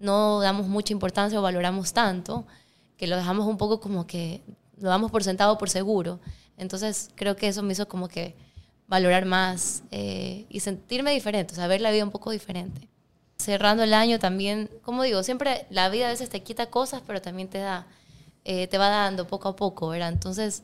[0.00, 2.46] no damos mucha importancia o valoramos tanto,
[2.96, 4.42] que lo dejamos un poco como que
[4.78, 6.18] lo damos por sentado, por seguro.
[6.56, 8.34] Entonces creo que eso me hizo como que
[8.88, 12.88] valorar más eh, y sentirme diferente, o sea, ver la vida un poco diferente.
[13.36, 17.20] Cerrando el año también, como digo, siempre la vida a veces te quita cosas, pero
[17.20, 17.86] también te da,
[18.44, 20.10] eh, te va dando poco a poco, ¿verdad?
[20.10, 20.62] Entonces,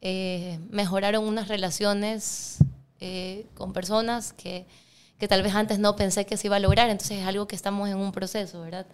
[0.00, 2.58] eh, mejoraron unas relaciones
[3.56, 4.64] con personas que,
[5.18, 7.56] que, tal vez antes no pensé que se iba a lograr, entonces es algo que
[7.56, 8.86] estamos en un proceso, ¿verdad?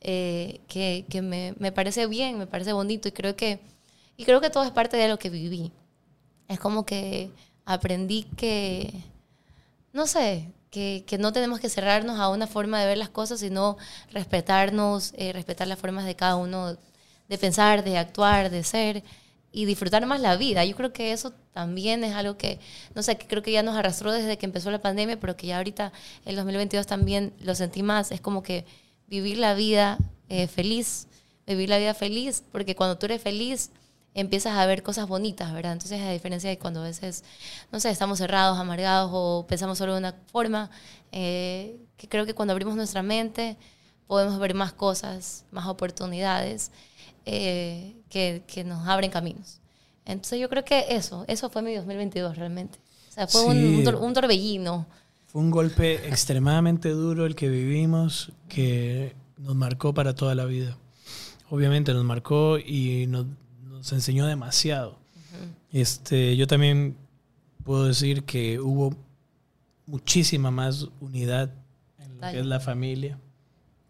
[0.00, 3.58] que, que me, me, parece bien, me parece bonito y creo que,
[4.16, 5.72] y creo que todo es parte de lo que viví.
[6.46, 7.32] Es como que
[7.68, 8.90] aprendí que,
[9.92, 13.40] no sé, que, que, no tenemos que cerrarnos a una forma de ver las cosas,
[13.40, 13.76] sino
[14.10, 16.78] respetarnos, eh, respetar las formas de cada uno
[17.28, 19.04] de pensar, de actuar, de ser
[19.52, 20.64] y disfrutar más la vida.
[20.64, 22.58] Yo creo que eso también es algo que,
[22.94, 25.48] no sé, que creo que ya nos arrastró desde que empezó la pandemia, pero que
[25.48, 25.92] ya ahorita,
[26.24, 28.12] el 2022 también lo sentí más.
[28.12, 28.64] Es como que
[29.08, 29.98] vivir la vida
[30.30, 31.06] eh, feliz,
[31.46, 33.72] vivir la vida feliz, porque cuando tú eres feliz,
[34.14, 35.72] empiezas a ver cosas bonitas, ¿verdad?
[35.72, 37.24] Entonces, a diferencia de cuando a veces,
[37.70, 40.70] no sé, estamos cerrados, amargados o pensamos solo de una forma,
[41.12, 43.56] eh, que creo que cuando abrimos nuestra mente
[44.06, 46.72] podemos ver más cosas, más oportunidades
[47.26, 49.60] eh, que, que, nos abren caminos.
[50.04, 52.78] Entonces, yo creo que eso, eso fue mi 2022 realmente.
[53.10, 54.86] O sea, fue un, un torbellino.
[55.26, 60.78] Fue un golpe extremadamente duro el que vivimos, que nos marcó para toda la vida.
[61.50, 63.26] Obviamente nos marcó y nos
[63.78, 64.98] nos enseñó demasiado.
[65.72, 66.96] este, yo también
[67.64, 68.94] puedo decir que hubo
[69.86, 71.50] muchísima más unidad
[71.98, 73.18] en lo que es la familia.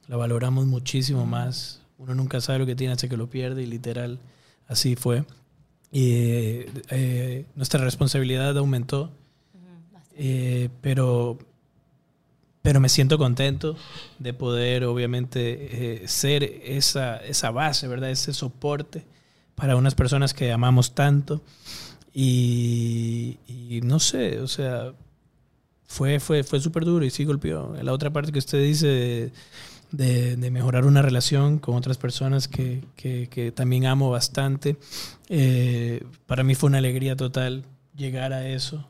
[0.06, 1.80] La valoramos muchísimo más.
[1.98, 4.18] Uno nunca sabe lo que tiene hasta que lo pierde y literal
[4.68, 5.24] así fue.
[5.90, 9.10] Y eh, nuestra responsabilidad aumentó.
[10.20, 11.38] Eh, pero,
[12.60, 13.76] pero me siento contento
[14.18, 18.10] de poder, obviamente, eh, ser esa, esa base, ¿verdad?
[18.10, 19.04] Ese soporte
[19.58, 21.42] para unas personas que amamos tanto.
[22.14, 23.36] Y,
[23.82, 24.92] no sé, o sea,
[25.86, 27.74] fue, fue, fue súper duro y sí golpeó.
[27.82, 29.32] La otra parte que usted dice
[29.90, 34.76] de, mejorar una relación con otras personas que, que, también amo bastante,
[35.28, 37.64] eh, para mí fue una alegría total
[37.96, 38.86] llegar a eso.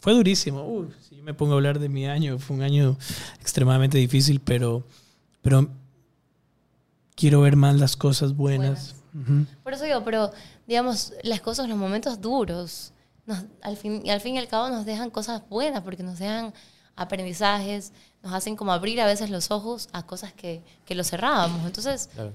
[0.00, 0.88] Fue durísimo.
[1.08, 2.98] si yo me pongo a hablar de mi año, fue un año
[3.40, 4.84] extremadamente difícil, pero,
[5.40, 5.70] pero
[7.14, 8.96] quiero ver más las cosas buenas.
[9.62, 10.32] Por eso digo, pero
[10.66, 12.92] digamos, las cosas, los momentos duros,
[13.62, 16.52] al, fin, y al fin y al cabo nos dejan cosas buenas, porque nos dejan
[16.96, 21.64] aprendizajes, nos hacen como abrir a veces los ojos a cosas que, que los cerrábamos.
[21.64, 22.32] Entonces, o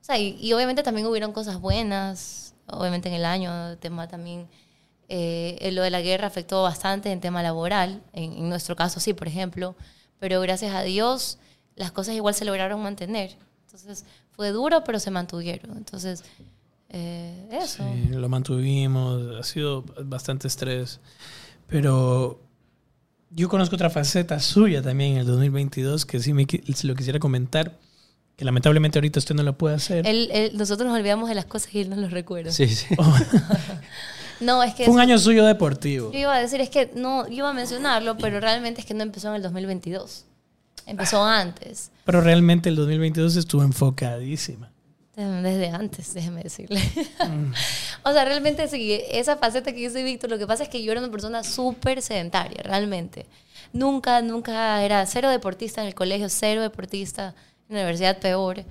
[0.00, 4.48] sea, y, obviamente también hubieron cosas buenas, obviamente en el año, el tema también,
[5.08, 9.14] eh, lo de la guerra afectó bastante en tema laboral, en, en nuestro caso sí,
[9.14, 9.74] por ejemplo,
[10.18, 11.38] pero gracias a Dios
[11.78, 13.36] las cosas igual se lograron mantener.
[13.64, 14.04] Entonces,
[14.38, 15.76] fue duro, pero se mantuvieron.
[15.76, 16.22] Entonces,
[16.90, 17.82] eh, eso.
[17.82, 21.00] Sí, lo mantuvimos, ha sido bastante estrés.
[21.66, 22.40] Pero
[23.30, 26.46] yo conozco otra faceta suya también en el 2022 que sí me,
[26.84, 27.80] lo quisiera comentar,
[28.36, 30.06] que lamentablemente ahorita usted no lo puede hacer.
[30.54, 32.52] nosotros nos olvidamos de las cosas y él no lo recuerda.
[32.52, 32.94] Sí, sí.
[34.40, 34.84] no, es que...
[34.84, 36.12] Fue un año suyo deportivo.
[36.12, 38.94] Yo iba a decir, es que no, yo iba a mencionarlo, pero realmente es que
[38.94, 40.26] no empezó en el 2022.
[40.88, 41.90] Empezó antes.
[42.04, 44.70] Pero realmente el 2022 estuvo enfocadísima.
[45.14, 46.80] Desde antes, déjeme decirle.
[47.28, 47.52] Mm.
[48.04, 50.82] o sea, realmente sí, esa faceta que yo soy Víctor, lo que pasa es que
[50.82, 53.26] yo era una persona súper sedentaria, realmente.
[53.72, 57.34] Nunca, nunca era cero deportista en el colegio, cero deportista
[57.68, 58.64] en la universidad, peor.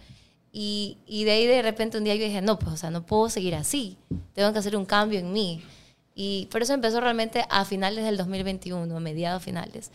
[0.52, 3.06] Y, y de ahí de repente un día yo dije, no, pues, o sea, no
[3.06, 3.98] puedo seguir así.
[4.34, 5.62] Tengo que hacer un cambio en mí.
[6.20, 9.92] Y por eso empezó realmente a finales del 2021, a mediados finales.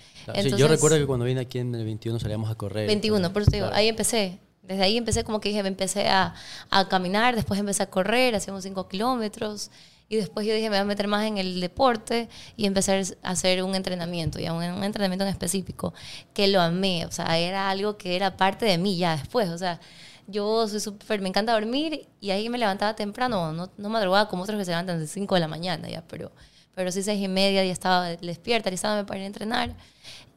[0.56, 2.86] yo recuerdo que cuando vine aquí en el 21 salíamos a correr.
[2.86, 4.38] 21, por eso digo, ahí empecé.
[4.62, 6.32] Desde ahí empecé, como que dije, empecé a,
[6.70, 9.72] a caminar, después empecé a correr, hacíamos 5 kilómetros.
[10.08, 13.30] Y después yo dije, me voy a meter más en el deporte y empecé a
[13.30, 15.92] hacer un entrenamiento, ya un, un entrenamiento en específico,
[16.34, 17.04] que lo amé.
[17.04, 19.48] O sea, era algo que era parte de mí ya después.
[19.48, 19.80] O sea,
[20.26, 24.42] yo soy súper, me encanta dormir y ahí me levantaba temprano, no, no madrugaba como
[24.44, 26.32] otros que se levantan de 5 de la mañana ya, pero,
[26.74, 29.76] pero sí seis y media ya estaba despierta, estaba para ir a entrenar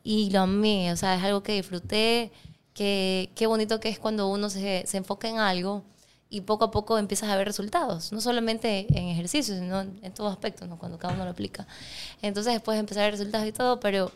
[0.04, 2.32] y lo amé, o sea, es algo que disfruté,
[2.74, 5.84] que qué bonito que es cuando uno se, se enfoca en algo
[6.30, 10.32] y poco a poco empiezas a ver resultados, no solamente en ejercicios, sino en todos
[10.32, 10.78] aspectos, ¿no?
[10.78, 11.68] cuando cada uno lo aplica.
[12.22, 14.12] Entonces después empecé a ver resultados y todo, pero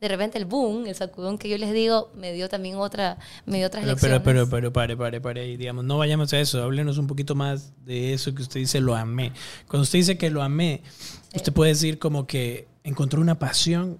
[0.00, 3.58] de repente el boom, el sacudón que yo les digo, me dio también otra, me
[3.58, 4.20] dio otras Pero, lecciones.
[4.22, 7.72] pero, pero, pero, pare, pare, pare digamos, no vayamos a eso, háblenos un poquito más
[7.84, 9.32] de eso que usted dice, lo amé.
[9.66, 10.82] Cuando usted dice que lo amé,
[11.34, 13.98] usted puede decir como que encontró una pasión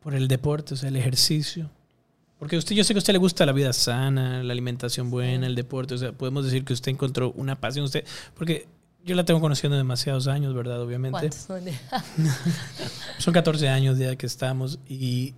[0.00, 1.70] por el deporte, o sea, el ejercicio.
[2.38, 5.46] Porque usted, yo sé que a usted le gusta la vida sana, la alimentación buena,
[5.46, 8.66] el deporte, o sea, podemos decir que usted encontró una pasión, usted, porque
[9.04, 10.80] yo la tengo conociendo demasiados años, ¿verdad?
[10.82, 11.30] Obviamente.
[11.46, 11.74] ¿Cuántos?
[13.18, 15.34] Son 14 años ya que estamos y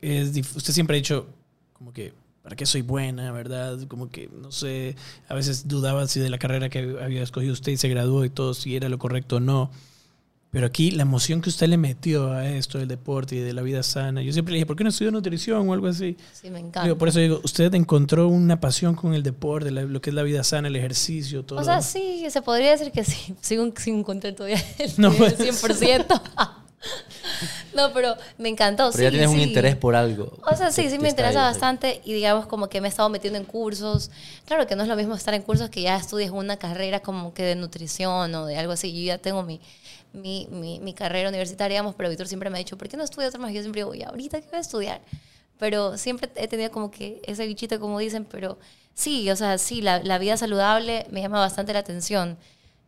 [0.00, 1.26] es usted siempre ha dicho
[1.72, 3.78] como que para qué soy buena, ¿verdad?
[3.86, 4.96] Como que no sé,
[5.28, 8.30] a veces dudaba si de la carrera que había escogido usted y se graduó y
[8.30, 9.70] todo si era lo correcto o no.
[10.52, 13.62] Pero aquí la emoción que usted le metió a esto del deporte y de la
[13.62, 16.14] vida sana, yo siempre le dije, ¿por qué no estudió nutrición o algo así?
[16.34, 16.82] Sí, me encanta.
[16.82, 20.14] Digo, por eso digo, usted encontró una pasión con el deporte, la- lo que es
[20.14, 21.58] la vida sana, el ejercicio, todo.
[21.58, 23.34] O sea, sí, se podría decir que sí.
[23.40, 25.62] Sigo sin encontrar todavía el No, nivel pues.
[25.62, 26.20] 100%.
[27.74, 28.90] no, pero me encantó.
[28.92, 30.38] Pero ya sí, tienes un interés por algo.
[30.50, 33.08] O sea, sí, sí me interesa ahí, bastante y digamos como que me he estado
[33.08, 34.10] metiendo en cursos.
[34.44, 37.32] Claro que no es lo mismo estar en cursos que ya estudies una carrera como
[37.32, 38.92] que de nutrición o de algo así.
[38.92, 39.60] Yo ya tengo mi,
[40.12, 43.04] mi, mi, mi carrera universitaria, digamos, pero Víctor siempre me ha dicho, ¿por qué no
[43.04, 43.52] estudias más?
[43.52, 45.00] Yo siempre digo, ¿y ahorita qué voy a estudiar?
[45.58, 48.58] Pero siempre he tenido como que ese bichito, como dicen, pero
[48.94, 52.36] sí, o sea, sí, la, la vida saludable me llama bastante la atención.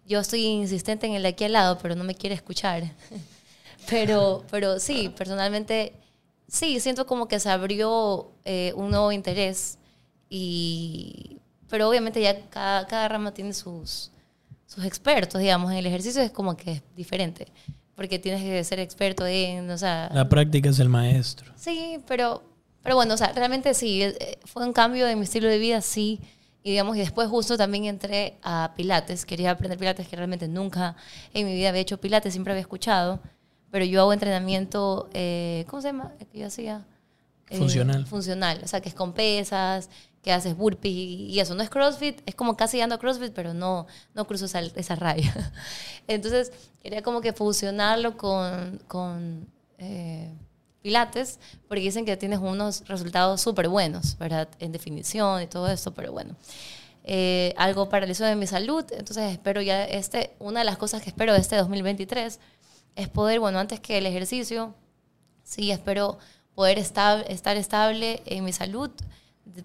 [0.06, 2.84] Yo estoy insistente en el de aquí al lado, pero no me quiere escuchar.
[3.88, 5.92] Pero, pero sí, personalmente,
[6.48, 9.78] sí, siento como que se abrió eh, un nuevo interés.
[10.30, 14.10] Y, pero obviamente ya cada, cada rama tiene sus,
[14.66, 15.72] sus expertos, digamos.
[15.72, 17.46] En el ejercicio es como que es diferente.
[17.94, 20.11] Porque tienes que ser experto en, o sea...
[20.12, 21.53] La práctica es el maestro.
[21.55, 22.42] Sí, pero,
[22.83, 25.81] pero bueno, o sea, realmente sí, eh, fue un cambio de mi estilo de vida,
[25.81, 26.20] sí.
[26.64, 29.27] Y digamos, y después justo también entré a Pilates.
[29.27, 30.96] Quería aprender Pilates, que realmente nunca
[31.33, 33.20] en mi vida había hecho Pilates, siempre había escuchado.
[33.70, 36.12] Pero yo hago entrenamiento, eh, ¿cómo se llama?
[36.33, 36.87] Yo hacía.
[37.50, 38.07] Eh, Funcional.
[38.07, 39.90] funcional, o sea, que es con pesas,
[40.22, 41.54] que haces burpees y, y eso.
[41.54, 44.94] No es CrossFit, es como casi ando a CrossFit, pero no, no cruzo esa, esa
[44.96, 45.52] raya.
[46.09, 46.52] Entonces,
[46.83, 49.46] quería como que fusionarlo con, con
[49.78, 50.33] eh,
[50.80, 54.48] Pilates, porque dicen que tienes unos resultados súper buenos, ¿verdad?
[54.59, 56.37] En definición y todo esto, pero bueno.
[57.07, 61.11] Eh, algo paralizó de mi salud, entonces espero ya este, una de las cosas que
[61.11, 62.40] espero de este 2023
[62.96, 64.74] es poder, bueno, antes que el ejercicio,
[65.42, 66.18] sí, espero
[66.54, 68.90] poder estar, estar estable en mi salud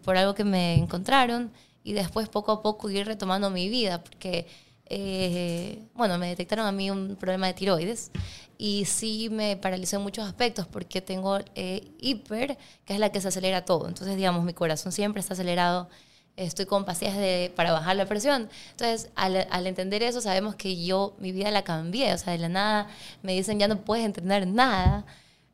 [0.04, 1.52] por algo que me encontraron
[1.84, 4.48] y después poco a poco ir retomando mi vida, porque,
[4.86, 8.12] eh, bueno, me detectaron a mí un problema de tiroides
[8.58, 13.22] y sí me paralizó en muchos aspectos porque tengo eh, hiper, que es la que
[13.22, 13.88] se acelera todo.
[13.88, 15.90] Entonces, digamos, mi corazón siempre está acelerado
[16.46, 18.50] estoy con pastillas de, para bajar la presión.
[18.72, 22.14] Entonces, al, al, entender eso, sabemos que yo mi vida la cambié.
[22.14, 22.88] O sea, de la nada
[23.22, 25.06] me dicen, ya no puedes entrenar nada.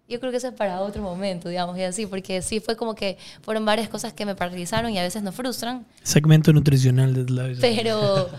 [0.08, 2.94] Yo creo que eso es para otro momento, digamos, y así, porque sí fue como
[2.94, 5.84] que fueron varias cosas que me paralizaron y a veces nos frustran.
[6.04, 8.30] Segmento nutricional de la Pero,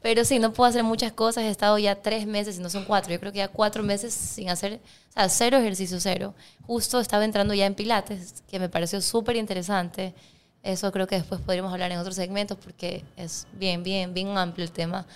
[0.00, 1.44] pero sí, no puedo hacer muchas cosas.
[1.44, 3.12] He estado ya tres meses, y no son cuatro.
[3.12, 4.80] Yo creo que ya cuatro meses sin hacer,
[5.10, 6.32] o sea, cero ejercicio, cero.
[6.62, 10.14] Justo estaba entrando ya en Pilates, que me pareció súper interesante.
[10.62, 14.64] Eso creo que después podríamos hablar en otros segmentos porque es bien, bien, bien amplio
[14.64, 15.06] el tema.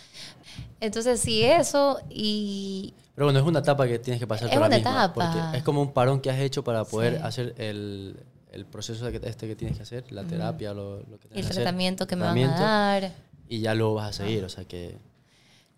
[0.80, 2.94] Entonces, sí, eso y...
[3.18, 5.50] Pero bueno, es una etapa que tienes que pasar Es una misma, etapa.
[5.52, 7.20] Es como un parón que has hecho para poder Sí.
[7.24, 8.16] hacer el,
[8.52, 11.46] el proceso este que tienes que hacer, la terapia, lo, lo que tienes el que
[11.48, 13.12] hacer, tratamiento que me van tratamiento, a dar.
[13.48, 14.98] Y ya lo vas a seguir, o sea que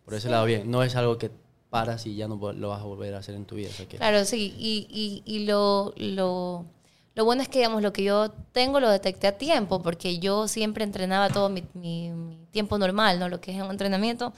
[0.05, 0.71] por ese lado bien.
[0.71, 1.31] No es algo que
[1.71, 3.71] paras y ya no lo vas a volver a hacer en tu vida.
[3.71, 4.55] O sea que, Claro, sí.
[4.59, 6.67] Y, y, y lo, lo,
[7.15, 10.47] lo bueno es que, digamos, lo que yo tengo lo detecté a tiempo, porque yo
[10.47, 13.31] siempre entrenaba todo mi, mi- mi tiempo normal, ¿no?
[13.31, 14.35] Lo que es un entrenamiento,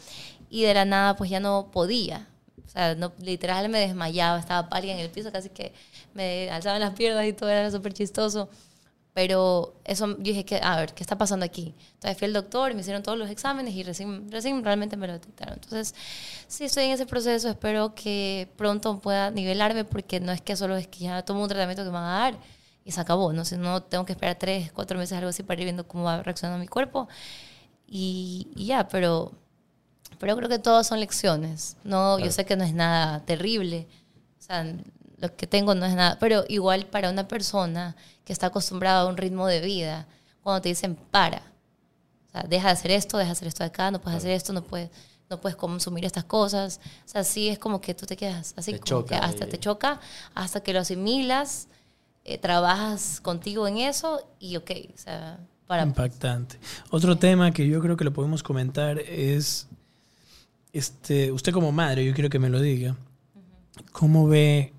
[0.49, 2.29] y de la nada, pues ya no podía.
[2.66, 5.72] O sea, no, literal me desmayaba, estaba pálida en el piso, casi que
[6.14, 8.48] me alzaban las piernas y todo era súper chistoso.
[9.14, 11.75] Pero eso, yo dije, que, a ver, ¿qué está pasando aquí?
[11.94, 15.12] Entonces fui al doctor me hicieron todos los exámenes y recién, recién realmente me lo
[15.12, 15.55] detectaron.
[15.55, 15.94] Entonces,
[16.48, 20.77] sí estoy en ese proceso, espero que pronto pueda nivelarme porque no es que solo
[20.77, 22.38] es que ya tomo un tratamiento que me van a dar
[22.85, 23.44] y se acabó, ¿no?
[23.44, 26.22] Si no, tengo que esperar tres, cuatro meses, algo así, para ir viendo cómo va
[26.22, 27.09] reaccionando mi cuerpo.
[27.87, 29.32] Y, y ya, pero,
[30.23, 31.77] pero creo que todas son lecciones.
[31.83, 32.33] No, yo Claro.
[32.33, 33.89] sé que no es nada terrible.
[34.39, 34.64] O sea,
[35.18, 39.07] lo que tengo no es nada, pero igual para una persona que está acostumbrada a
[39.07, 40.07] un ritmo de vida,
[40.45, 41.43] cuando te dicen para,
[42.29, 44.31] o sea, deja de hacer esto, deja de hacer esto de acá, no puedes hacer
[44.31, 44.91] esto, no puedes,
[45.29, 46.81] no puedes consumir estas cosas.
[47.05, 49.49] O sea, sí es como que tú te quedas así, Te como que hasta y-
[49.51, 50.01] te choca,
[50.35, 51.66] hasta que lo asimilas,
[52.25, 55.83] eh, trabajas contigo en eso y ok, o sea, para...
[55.85, 56.59] Impactante.
[56.91, 59.66] Otro tema que yo creo que lo podemos comentar es,
[60.73, 62.97] este, usted como madre, yo quiero que me lo diga,
[63.93, 64.73] ¿cómo ve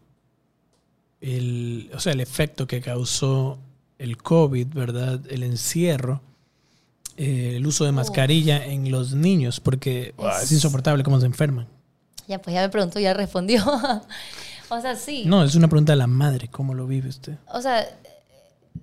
[1.22, 3.58] el, o sea, el efecto que causó
[3.98, 5.22] el COVID, ¿verdad?
[5.30, 6.22] El encierro,
[7.18, 11.68] eh, el uso de mascarilla en los niños, porque es Es- insoportable cómo se enferman.
[12.28, 13.64] Ya, pues ya me preguntó, ya respondió.
[14.70, 15.24] o sea, sí.
[15.26, 17.38] No, es una pregunta de la madre, ¿cómo lo vive usted?
[17.54, 17.86] O sea,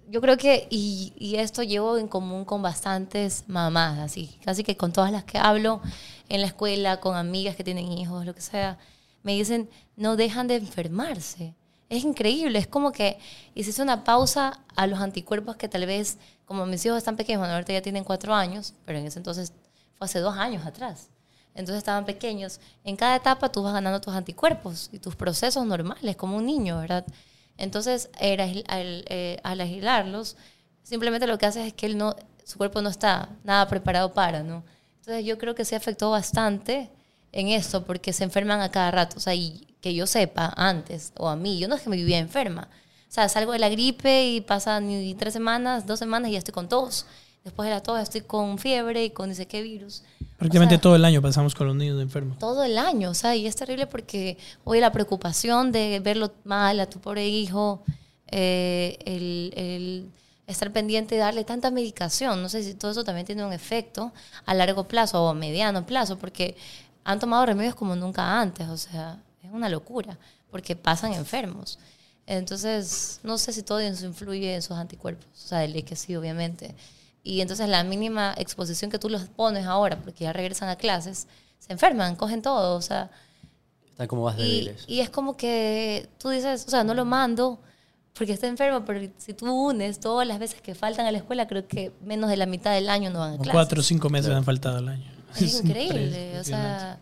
[0.08, 4.76] yo creo que, y, y esto llevo en común con bastantes mamás, así, casi que
[4.76, 5.80] con todas las que hablo
[6.30, 8.78] en la escuela, con amigas que tienen hijos, lo que sea,
[9.22, 11.54] me dicen, no dejan de enfermarse.
[11.90, 13.18] Es increíble, es como que
[13.54, 17.54] hiciste una pausa a los anticuerpos que tal vez, como mis hijos están pequeños, bueno,
[17.54, 19.52] ahorita ya tienen cuatro años, pero en ese entonces
[19.98, 21.10] fue hace dos años atrás.
[21.52, 22.60] Entonces estaban pequeños.
[22.84, 26.78] En cada etapa tú vas ganando tus anticuerpos y tus procesos normales, como un niño,
[26.78, 27.04] ¿verdad?
[27.58, 30.36] Entonces, era- al, eh, al aislarlos,
[30.84, 32.14] simplemente lo que hace es que él no,
[32.44, 34.62] su cuerpo no está nada preparado para, ¿no?
[35.00, 36.90] Entonces, yo creo que se afectó bastante
[37.32, 39.16] en esto porque se enferman a cada rato.
[39.16, 41.96] O sea, y que yo sepa antes, o a mí, yo no es que me
[41.96, 42.68] vivía enferma.
[43.08, 46.38] O sea, salgo de la gripe y pasan ni tres semanas, dos semanas y ya
[46.38, 47.06] estoy con tos.
[47.42, 50.02] Después de la tos estoy con fiebre y con sé qué virus.
[50.36, 52.38] Prácticamente O sea, todo el año pasamos con los niños enfermos.
[52.38, 56.78] todo el año, o sea, y es terrible porque hoy la preocupación de verlo mal
[56.78, 57.82] a tu pobre hijo,
[58.28, 60.10] eh, el, el
[60.52, 64.12] estar pendiente de darle tanta medicación, no sé si todo eso también tiene un efecto
[64.46, 66.56] a largo plazo o a mediano plazo, porque
[67.04, 70.18] han tomado remedios como nunca antes, o sea, es una locura,
[70.50, 71.78] porque pasan enfermos.
[72.26, 76.14] Entonces, no sé si todo eso influye en sus anticuerpos, o sea, el que sí,
[76.14, 76.74] obviamente.
[77.22, 81.26] Y entonces la mínima exposición que tú los pones ahora, porque ya regresan a clases,
[81.58, 83.10] se enferman, cogen todo, o sea,
[83.90, 84.84] Están como más y, débiles.
[84.86, 87.58] y es como que tú dices, o sea, no lo mando
[88.14, 91.46] porque está enfermo, pero si tú unes todas las veces que faltan a la escuela,
[91.46, 93.52] creo que menos de la mitad del año no van a clases.
[93.52, 95.10] cuatro o cinco meses han faltado al año.
[95.38, 96.98] Es increíble, o sea,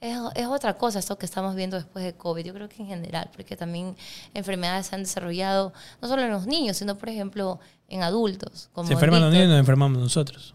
[0.00, 2.88] es, es otra cosa esto que estamos viendo después de COVID, yo creo que en
[2.88, 3.96] general, porque también
[4.32, 8.70] enfermedades se han desarrollado no solo en los niños, sino por ejemplo en adultos.
[8.72, 10.54] Como Se en enferman los niños y nos enfermamos nosotros.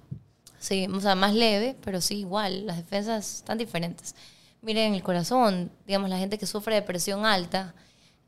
[0.60, 4.14] Sí, o sea, más leve, pero sí igual, las defensas están diferentes.
[4.62, 7.74] Miren, el corazón, digamos, la gente que sufre de presión alta,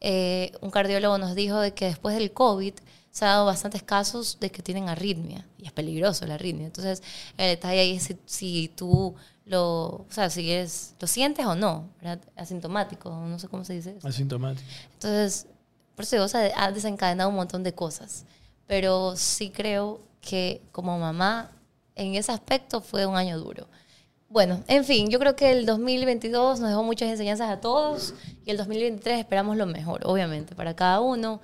[0.01, 2.73] eh, un cardiólogo nos dijo de que después del COVID
[3.11, 6.65] se han dado bastantes casos de que tienen arritmia, y es peligroso la arritmia.
[6.65, 7.03] Entonces,
[7.37, 11.55] el detalle ahí es si, si tú lo, o sea, si eres, lo sientes o
[11.55, 12.19] no, ¿verdad?
[12.35, 14.07] Asintomático, no sé cómo se dice eso.
[14.07, 14.69] Asintomáticos.
[14.93, 15.47] Entonces,
[15.95, 18.25] por eso digo, o sea, ha desencadenado un montón de cosas.
[18.65, 21.51] Pero sí creo que como mamá,
[21.95, 23.67] en ese aspecto fue un año duro.
[24.31, 28.13] Bueno, en fin, yo creo que el 2022 nos dejó muchas enseñanzas a todos
[28.45, 31.41] y el 2023 esperamos lo mejor, obviamente, para cada uno.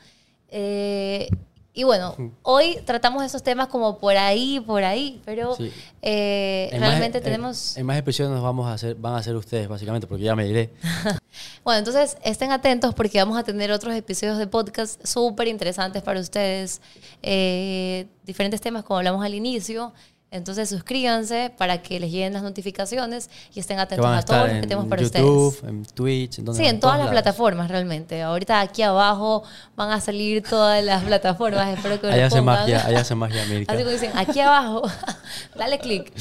[0.47, 1.27] Eh,
[1.73, 5.69] y bueno, hoy tratamos esos temas como por ahí, por ahí, pero Sí.
[6.01, 7.75] eh, En más- realmente en- tenemos...
[7.75, 10.45] En, más episodios nos vamos a hacer, van a hacer ustedes, básicamente, porque ya me
[10.45, 10.71] diré.
[11.63, 16.19] Bueno, entonces estén atentos porque vamos a tener otros episodios de podcast súper interesantes para
[16.21, 16.81] ustedes.
[17.21, 19.93] eh, diferentes temas como hablamos al inicio.
[20.29, 24.39] Entonces suscríbanse para que les lleguen las notificaciones y estén Que atentos a a, estar
[24.41, 25.69] los que en tenemos para YouTube, ustedes.
[25.69, 28.21] en Twitch, en, donde Sí, en todas las plataformas realmente.
[28.21, 29.43] Ahorita aquí abajo
[29.77, 31.77] van a salir todas las plataformas.
[31.77, 33.71] Espero que lo Allá hace magia, allá hace magia, América.
[33.71, 34.81] Así como dicen, aquí abajo,
[35.55, 36.11] dale clic.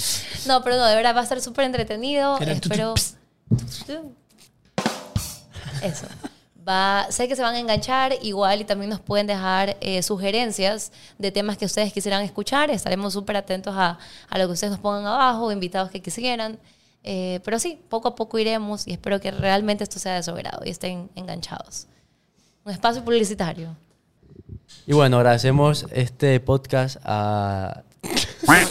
[0.46, 2.38] No, pero no, de verdad va a estar súper entretenido.
[2.38, 2.94] Espero.
[5.82, 6.06] Eso.
[6.68, 10.90] Va, sé que se van a enganchar igual y también nos pueden dejar eh, sugerencias
[11.16, 12.70] de temas que ustedes quisieran escuchar.
[12.70, 13.98] Estaremos súper atentos a,
[14.28, 16.58] a lo que ustedes nos pongan abajo, invitados que quisieran.
[17.04, 20.32] Eh, pero sí, poco a poco iremos y espero que realmente esto sea de su
[20.32, 21.86] agrado y estén enganchados.
[22.64, 23.76] Un espacio publicitario.
[24.88, 27.82] Y bueno, agradecemos este podcast a...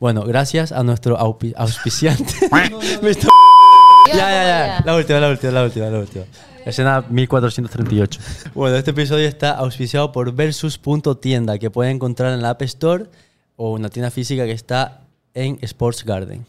[0.00, 2.34] Bueno, gracias a nuestro auspiciante.
[3.02, 3.28] Me está-
[4.08, 4.82] ya, ya, ya.
[4.84, 6.24] La última, la última, la última, la última.
[6.64, 8.20] Escena 1438.
[8.54, 13.06] Bueno, este episodio está auspiciado por Versus.tienda, que pueden encontrar en la App Store
[13.56, 15.02] o una tienda física que está
[15.34, 16.46] en Sports Garden.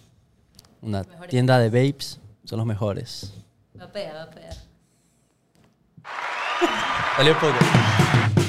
[0.82, 3.34] Una tienda de vapes, son los mejores.
[3.80, 4.54] Va a pegar, va a pegar.
[7.18, 8.43] Salió poco.